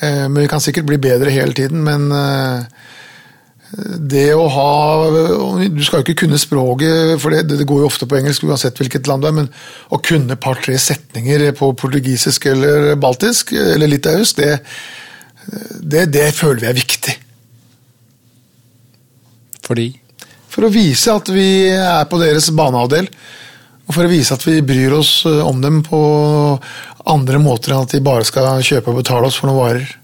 Eh, 0.00 0.26
men 0.28 0.42
vi 0.42 0.48
kan 0.50 0.62
sikkert 0.62 0.88
bli 0.88 0.98
bedre 1.00 1.32
hele 1.32 1.56
tiden. 1.56 1.82
Men 1.86 2.10
eh, 2.12 2.66
det 3.98 4.28
å 4.36 4.46
ha 4.52 4.70
Du 5.66 5.82
skal 5.84 6.00
jo 6.00 6.04
ikke 6.04 6.22
kunne 6.22 6.38
språket, 6.40 7.16
for 7.20 7.34
det, 7.34 7.58
det 7.58 7.66
går 7.68 7.82
jo 7.82 7.88
ofte 7.90 8.08
på 8.08 8.18
engelsk 8.18 8.46
uansett 8.46 8.78
hvilket 8.80 9.08
land 9.10 9.24
du 9.24 9.30
er, 9.30 9.36
men 9.40 9.50
å 9.90 10.00
kunne 10.00 10.36
et 10.36 10.42
par-tre 10.42 10.78
setninger 10.80 11.48
på 11.58 11.72
portugisisk 11.78 12.46
eller 12.52 12.94
baltisk 13.00 13.52
eller 13.56 13.90
litauisk, 13.90 14.38
det, 14.38 14.60
det, 15.82 16.06
det 16.14 16.28
føler 16.36 16.62
vi 16.62 16.70
er 16.70 16.78
viktig. 16.78 17.16
Fordi 19.66 19.88
For 20.52 20.68
å 20.68 20.72
vise 20.72 21.12
at 21.12 21.28
vi 21.34 21.66
er 21.74 22.06
på 22.08 22.20
deres 22.22 22.46
banehalvdel. 22.54 23.10
Og 23.86 23.94
for 23.94 24.06
å 24.06 24.10
vise 24.10 24.34
at 24.34 24.44
vi 24.46 24.58
bryr 24.66 24.96
oss 24.96 25.20
eh, 25.28 25.42
om 25.46 25.60
dem 25.62 25.82
på 25.86 26.00
andre 27.06 27.38
måter 27.42 27.72
enn 27.72 27.86
at 27.86 27.94
de 27.94 28.02
bare 28.02 28.26
skal 28.26 28.62
kjøpe 28.66 28.90
og 28.90 29.00
betale 29.00 29.30
oss 29.30 29.38
for 29.38 29.50
noen 29.50 29.62
varer. 29.62 29.96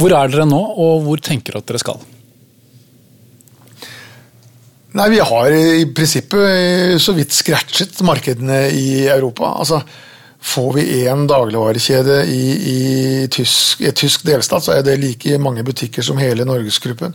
Hvor 0.00 0.12
er 0.16 0.32
dere 0.32 0.48
nå, 0.48 0.60
og 0.60 1.04
hvor 1.06 1.22
tenker 1.22 1.54
dere 1.54 1.62
at 1.62 1.70
dere 1.70 1.82
skal? 1.82 2.00
Nei, 4.92 5.08
vi 5.08 5.20
har 5.24 5.54
i 5.56 5.84
prinsippet 5.96 6.42
eh, 6.44 6.96
så 7.00 7.14
vidt 7.16 7.32
scratchet 7.32 8.02
markedene 8.04 8.66
i 8.76 9.06
Europa. 9.08 9.54
Altså, 9.62 9.80
får 10.42 10.72
vi 10.76 10.84
én 11.06 11.24
dagligvarekjede 11.30 12.18
i, 12.28 12.42
i, 12.72 12.80
tysk, 13.32 13.80
i 13.80 13.92
tysk 13.96 14.26
delstat, 14.26 14.66
så 14.66 14.74
er 14.74 14.84
det 14.84 14.98
like 15.00 15.38
mange 15.40 15.64
butikker 15.64 16.04
som 16.04 16.20
hele 16.20 16.44
Norgesgruppen. 16.44 17.14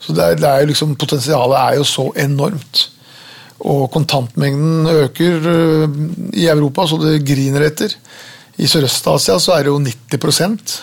Så 0.00 0.16
det 0.16 0.24
er, 0.24 0.40
det 0.40 0.48
er 0.48 0.70
liksom, 0.70 0.94
potensialet 0.96 1.58
er 1.60 1.76
jo 1.80 1.84
så 1.84 2.06
enormt. 2.24 2.86
Og 3.60 3.90
kontantmengden 3.92 4.86
øker 4.86 5.48
øh, 5.52 5.96
i 6.32 6.46
Europa, 6.48 6.86
så 6.86 6.96
det 7.02 7.20
griner 7.28 7.66
etter. 7.66 7.92
I 8.60 8.68
Sørøst-Asia 8.68 9.38
så 9.40 9.56
er 9.56 9.64
det 9.64 9.72
jo 9.72 9.80
90% 9.80 10.78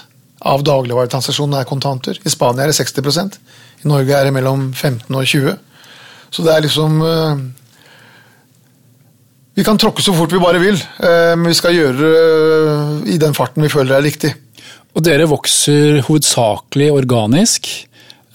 av 0.47 0.63
dagligvaretransaksjonene 0.65 1.61
er 1.61 1.69
kontanter. 1.69 2.17
I 2.21 2.31
Spania 2.31 2.65
er 2.65 2.71
det 2.71 2.77
60% 2.77 3.37
I 3.83 3.89
Norge 3.89 4.13
er 4.13 4.27
det 4.27 4.33
mellom 4.35 4.69
15 4.73 5.15
og 5.15 5.25
20 5.25 5.55
Så 6.29 6.43
det 6.45 6.53
er 6.53 6.65
liksom 6.65 7.01
øh, 7.01 7.45
Vi 9.57 9.65
kan 9.65 9.77
tråkke 9.81 10.05
så 10.05 10.13
fort 10.13 10.33
vi 10.33 10.41
bare 10.41 10.61
vil, 10.61 10.77
øh, 10.77 11.33
men 11.37 11.49
vi 11.49 11.57
skal 11.57 11.73
gjøre 11.73 11.97
det 12.01 13.13
i 13.15 13.17
den 13.17 13.33
farten 13.33 13.63
vi 13.65 13.73
føler 13.73 13.97
er 13.97 14.05
riktig. 14.05 14.35
Og 14.93 15.01
dere 15.05 15.25
vokser 15.29 16.01
hovedsakelig 16.05 16.91
organisk, 16.93 17.67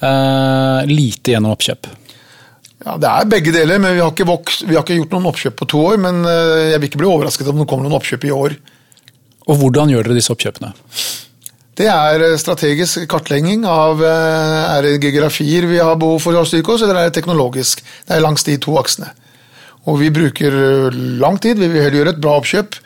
eh, 0.03 0.91
lite 0.91 1.35
gjennom 1.35 1.55
oppkjøp. 1.55 1.87
Ja, 2.83 2.97
Det 2.99 3.09
er 3.09 3.31
begge 3.31 3.55
deler, 3.55 3.79
men 3.79 3.95
vi 3.95 4.03
har 4.03 4.11
ikke, 4.11 4.27
vokst, 4.27 4.65
vi 4.67 4.75
har 4.75 4.83
ikke 4.83 4.99
gjort 4.99 5.15
noen 5.15 5.29
oppkjøp 5.31 5.59
på 5.61 5.69
to 5.71 5.83
år. 5.93 5.99
Men 6.03 6.23
øh, 6.27 6.71
jeg 6.73 6.81
vil 6.81 6.91
ikke 6.91 7.03
bli 7.03 7.11
overrasket 7.11 7.51
om 7.51 7.63
det 7.63 7.69
kommer 7.71 7.87
noen 7.87 7.99
oppkjøp 7.99 8.27
i 8.27 8.35
år. 8.35 8.57
Og 9.51 9.59
hvordan 9.59 9.93
gjør 9.93 10.09
dere 10.09 10.19
disse 10.19 10.35
oppkjøpene? 10.35 10.73
Det 11.79 11.89
er 11.89 12.27
øh, 12.27 12.37
strategisk 12.41 13.07
kartlegging 13.11 13.67
av 13.69 14.03
øh, 14.03 14.61
er 14.67 14.87
det 14.87 14.99
geografier 15.05 15.69
vi 15.71 15.79
har 15.79 15.99
behov 16.01 16.21
for 16.25 16.39
å 16.39 16.47
styrke 16.49 16.75
oss, 16.75 16.83
eller 16.83 16.99
er 17.01 17.11
det 17.11 17.17
teknologisk. 17.21 17.85
Det 18.09 18.17
er 18.17 18.25
langs 18.25 18.47
de 18.49 18.59
to 18.63 18.75
aksene. 18.81 19.13
Og 19.91 19.99
vi 19.99 20.13
bruker 20.15 20.55
lang 21.23 21.39
tid. 21.43 21.59
Vi 21.59 21.71
vil 21.71 21.83
heller 21.83 22.03
gjøre 22.03 22.17
et 22.17 22.23
bra 22.23 22.37
oppkjøp 22.39 22.79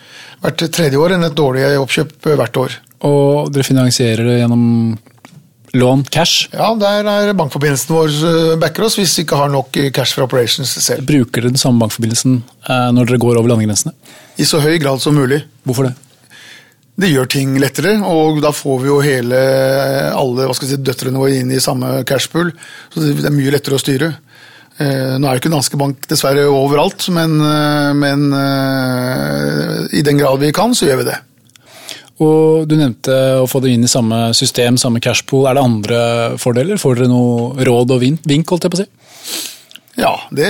hvert 0.45 0.63
tredje 0.73 1.01
år 1.01 1.17
enn 1.17 1.27
et 1.27 1.37
dårlig 1.37 1.65
oppkjøp 1.81 2.31
hvert 2.37 2.61
år. 2.61 2.77
Og 3.09 3.53
dere 3.53 3.67
finansierer 3.67 4.29
det 4.29 4.39
gjennom 4.41 4.65
lån, 5.75 6.05
cash. 6.11 6.49
Ja, 6.53 6.75
Der 6.79 7.09
er 7.11 7.33
bankforbindelsen 7.37 7.95
vår 7.95 8.15
øh, 8.31 8.59
backer 8.61 8.87
oss 8.87 8.99
hvis 8.99 9.17
vi 9.19 9.25
ikke 9.27 9.39
har 9.41 9.49
nok 9.53 9.77
øh, 9.77 9.91
cash 9.91 10.15
for 10.15 10.27
operations 10.27 10.69
selv. 10.69 11.07
Bruker 11.07 11.43
dere 11.43 11.55
den 11.55 11.61
samme 11.61 11.81
bankforbindelsen 11.83 12.43
eh, 12.69 12.91
når 12.93 13.11
dere 13.11 13.19
går 13.19 13.39
over 13.41 13.49
landegrensene? 13.49 13.95
I 14.39 14.45
så 14.45 14.61
høy 14.61 14.79
grad 14.79 15.01
som 15.01 15.17
mulig. 15.17 15.43
Hvorfor 15.65 15.89
det? 15.89 15.95
Det 16.97 17.11
gjør 17.13 17.27
ting 17.29 17.59
lettere, 17.61 17.99
og 18.09 18.39
da 18.41 18.55
får 18.57 18.79
vi 18.81 18.89
jo 18.89 19.01
hele, 19.05 19.41
alle 20.17 20.47
si, 20.57 20.79
døtrene 20.81 21.21
våre 21.21 21.43
inn 21.43 21.51
i 21.53 21.61
samme 21.61 21.99
cashpool. 22.09 22.55
Så 22.93 23.03
det 23.05 23.27
er 23.29 23.35
mye 23.35 23.53
lettere 23.53 23.77
å 23.77 23.83
styre. 23.83 24.15
Eh, 24.77 25.15
nå 25.17 25.25
er 25.25 25.37
det 25.37 25.41
ikke 25.41 25.53
Danske 25.53 25.79
Bank 25.81 26.05
dessverre 26.09 26.45
overalt, 26.53 27.07
men, 27.13 27.39
eh, 27.41 27.93
men 27.97 28.27
eh, 28.37 29.87
i 29.97 30.03
den 30.05 30.21
grad 30.21 30.41
vi 30.41 30.53
kan, 30.57 30.75
så 30.77 30.89
gjør 30.89 31.01
vi 31.01 31.09
det. 31.09 31.17
Og 32.25 32.69
Du 32.69 32.77
nevnte 32.79 33.13
å 33.43 33.49
få 33.51 33.61
det 33.61 33.75
inn 33.75 33.85
i 33.85 33.91
samme 33.91 34.31
system, 34.37 34.79
samme 34.81 35.03
cashpool. 35.05 35.49
Er 35.49 35.59
det 35.59 35.65
andre 35.65 35.99
fordeler? 36.41 36.81
Får 36.81 37.01
dere 37.01 37.11
noe 37.13 37.67
råd 37.67 37.93
og 37.93 38.01
vink, 38.01 38.49
holdt 38.49 38.65
jeg 38.65 38.73
på 38.73 38.79
å 38.79 38.85
si? 38.85 38.89
Ja, 39.97 40.13
det 40.33 40.49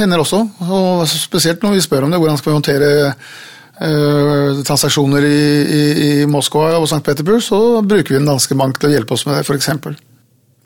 hender 0.00 0.20
også. 0.20 0.42
Og 0.64 1.04
spesielt 1.08 1.62
når 1.64 1.76
vi 1.76 1.84
spør 1.84 2.06
om 2.06 2.12
det, 2.12 2.20
hvordan 2.20 2.40
skal 2.40 2.52
vi 2.52 2.56
håndtere 2.58 2.90
eh, 3.08 4.64
transaksjoner 4.68 5.24
i, 5.28 5.38
i, 5.64 5.84
i 6.06 6.10
Moskva 6.28 6.74
og 6.80 6.88
St. 6.88 7.02
Petersburg, 7.04 7.44
så 7.44 7.60
bruker 7.84 8.14
vi 8.16 8.20
en 8.20 8.28
danske 8.28 8.56
bank 8.58 8.80
til 8.80 8.90
å 8.90 8.96
hjelpe 8.96 9.16
oss 9.16 9.24
med 9.28 9.38
det, 9.38 9.44
f.eks. 9.44 9.72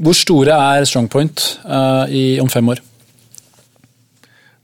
Hvor 0.00 0.16
store 0.16 0.56
er 0.56 0.86
Strongpoint 0.88 1.44
uh, 1.66 2.06
i, 2.08 2.40
om 2.40 2.48
fem 2.50 2.70
år? 2.72 2.80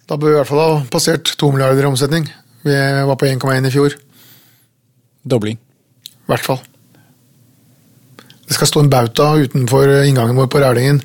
Da 0.07 0.17
bør 0.17 0.31
vi 0.31 0.35
i 0.35 0.39
hvert 0.39 0.49
fall 0.49 0.63
ha 0.63 0.83
passert 0.91 1.35
to 1.39 1.51
milliarder 1.53 1.85
i 1.85 1.91
omsetning. 1.91 2.29
Vi 2.67 2.75
var 3.07 3.19
på 3.19 3.29
1,1 3.29 3.69
i 3.69 3.73
fjor. 3.75 3.95
Dobling. 5.31 5.59
I 6.07 6.31
hvert 6.31 6.45
fall. 6.45 6.61
Det 8.47 8.55
skal 8.55 8.71
stå 8.71 8.81
en 8.85 8.91
bauta 8.91 9.33
utenfor 9.43 9.91
inngangen 10.07 10.39
vår 10.39 10.47
på 10.47 10.63
Rælingen, 10.63 11.03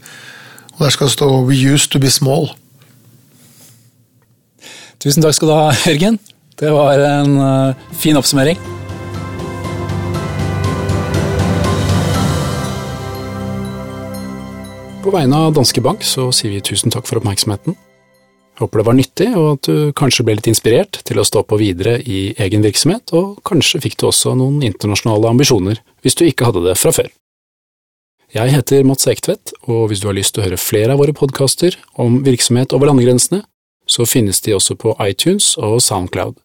og 0.77 0.85
der 0.85 0.89
skal 0.89 1.07
det 1.07 1.13
stå 1.13 1.29
'We 1.45 1.73
used 1.73 1.91
to 1.91 1.99
be 1.99 2.07
small'. 2.07 2.53
Tusen 4.99 5.23
takk 5.23 5.33
skal 5.33 5.47
du 5.47 5.53
ha, 5.53 5.71
Jørgen. 5.89 6.19
Det 6.59 6.71
var 6.71 6.93
en 6.93 7.37
uh, 7.37 7.73
fin 7.93 8.17
oppsummering. 8.17 8.57
På 15.01 15.09
vegne 15.09 15.35
av 15.35 15.55
Danske 15.57 15.81
Bank 15.81 16.03
så 16.05 16.27
sier 16.31 16.53
vi 16.53 16.61
tusen 16.61 16.93
takk 16.93 17.07
for 17.09 17.17
oppmerksomheten. 17.17 17.73
Håper 18.61 18.81
det 18.81 18.85
var 18.85 18.93
nyttig, 18.93 19.29
og 19.33 19.47
at 19.55 19.67
du 19.69 19.93
kanskje 19.97 20.23
ble 20.27 20.35
litt 20.37 20.49
inspirert 20.51 20.99
til 21.07 21.17
å 21.17 21.25
stå 21.25 21.41
på 21.49 21.57
videre 21.57 21.95
i 22.05 22.35
egen 22.45 22.61
virksomhet, 22.61 23.09
og 23.17 23.39
kanskje 23.47 23.81
fikk 23.81 23.97
du 23.97 24.05
også 24.11 24.35
noen 24.37 24.61
internasjonale 24.67 25.31
ambisjoner 25.33 25.81
hvis 26.05 26.17
du 26.19 26.27
ikke 26.27 26.45
hadde 26.49 26.61
det 26.67 26.77
fra 26.77 26.93
før. 26.93 27.09
Jeg 28.31 28.53
heter 28.53 28.85
Mats 28.87 29.09
Ektvedt, 29.09 29.55
og 29.65 29.89
hvis 29.89 30.03
du 30.03 30.07
har 30.07 30.15
lyst 30.15 30.35
til 30.35 30.43
å 30.43 30.45
høre 30.45 30.59
flere 30.61 30.93
av 30.93 31.01
våre 31.01 31.15
podkaster 31.17 31.75
om 31.99 32.21
virksomhet 32.23 32.75
over 32.77 32.91
landegrensene, 32.91 33.41
så 33.89 34.05
finnes 34.07 34.39
de 34.45 34.53
også 34.55 34.77
på 34.79 34.93
iTunes 35.03 35.55
og 35.57 35.81
Soundcloud. 35.83 36.37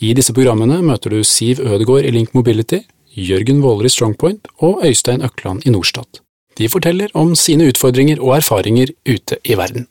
I 0.00 0.14
disse 0.16 0.32
programmene 0.34 0.80
møter 0.86 1.12
du 1.12 1.20
Siv 1.26 1.60
Ødegård 1.60 2.08
i 2.08 2.14
Link 2.14 2.32
Mobility, 2.34 2.80
Jørgen 3.18 3.60
Våler 3.62 3.88
i 3.88 3.92
Strongpoint 3.92 4.48
og 4.64 4.84
Øystein 4.86 5.22
Økland 5.26 5.66
i 5.66 5.74
Norstat. 5.74 6.22
De 6.58 6.70
forteller 6.70 7.12
om 7.18 7.34
sine 7.38 7.68
utfordringer 7.68 8.22
og 8.22 8.38
erfaringer 8.38 8.94
ute 9.06 9.38
i 9.44 9.58
verden. 9.58 9.88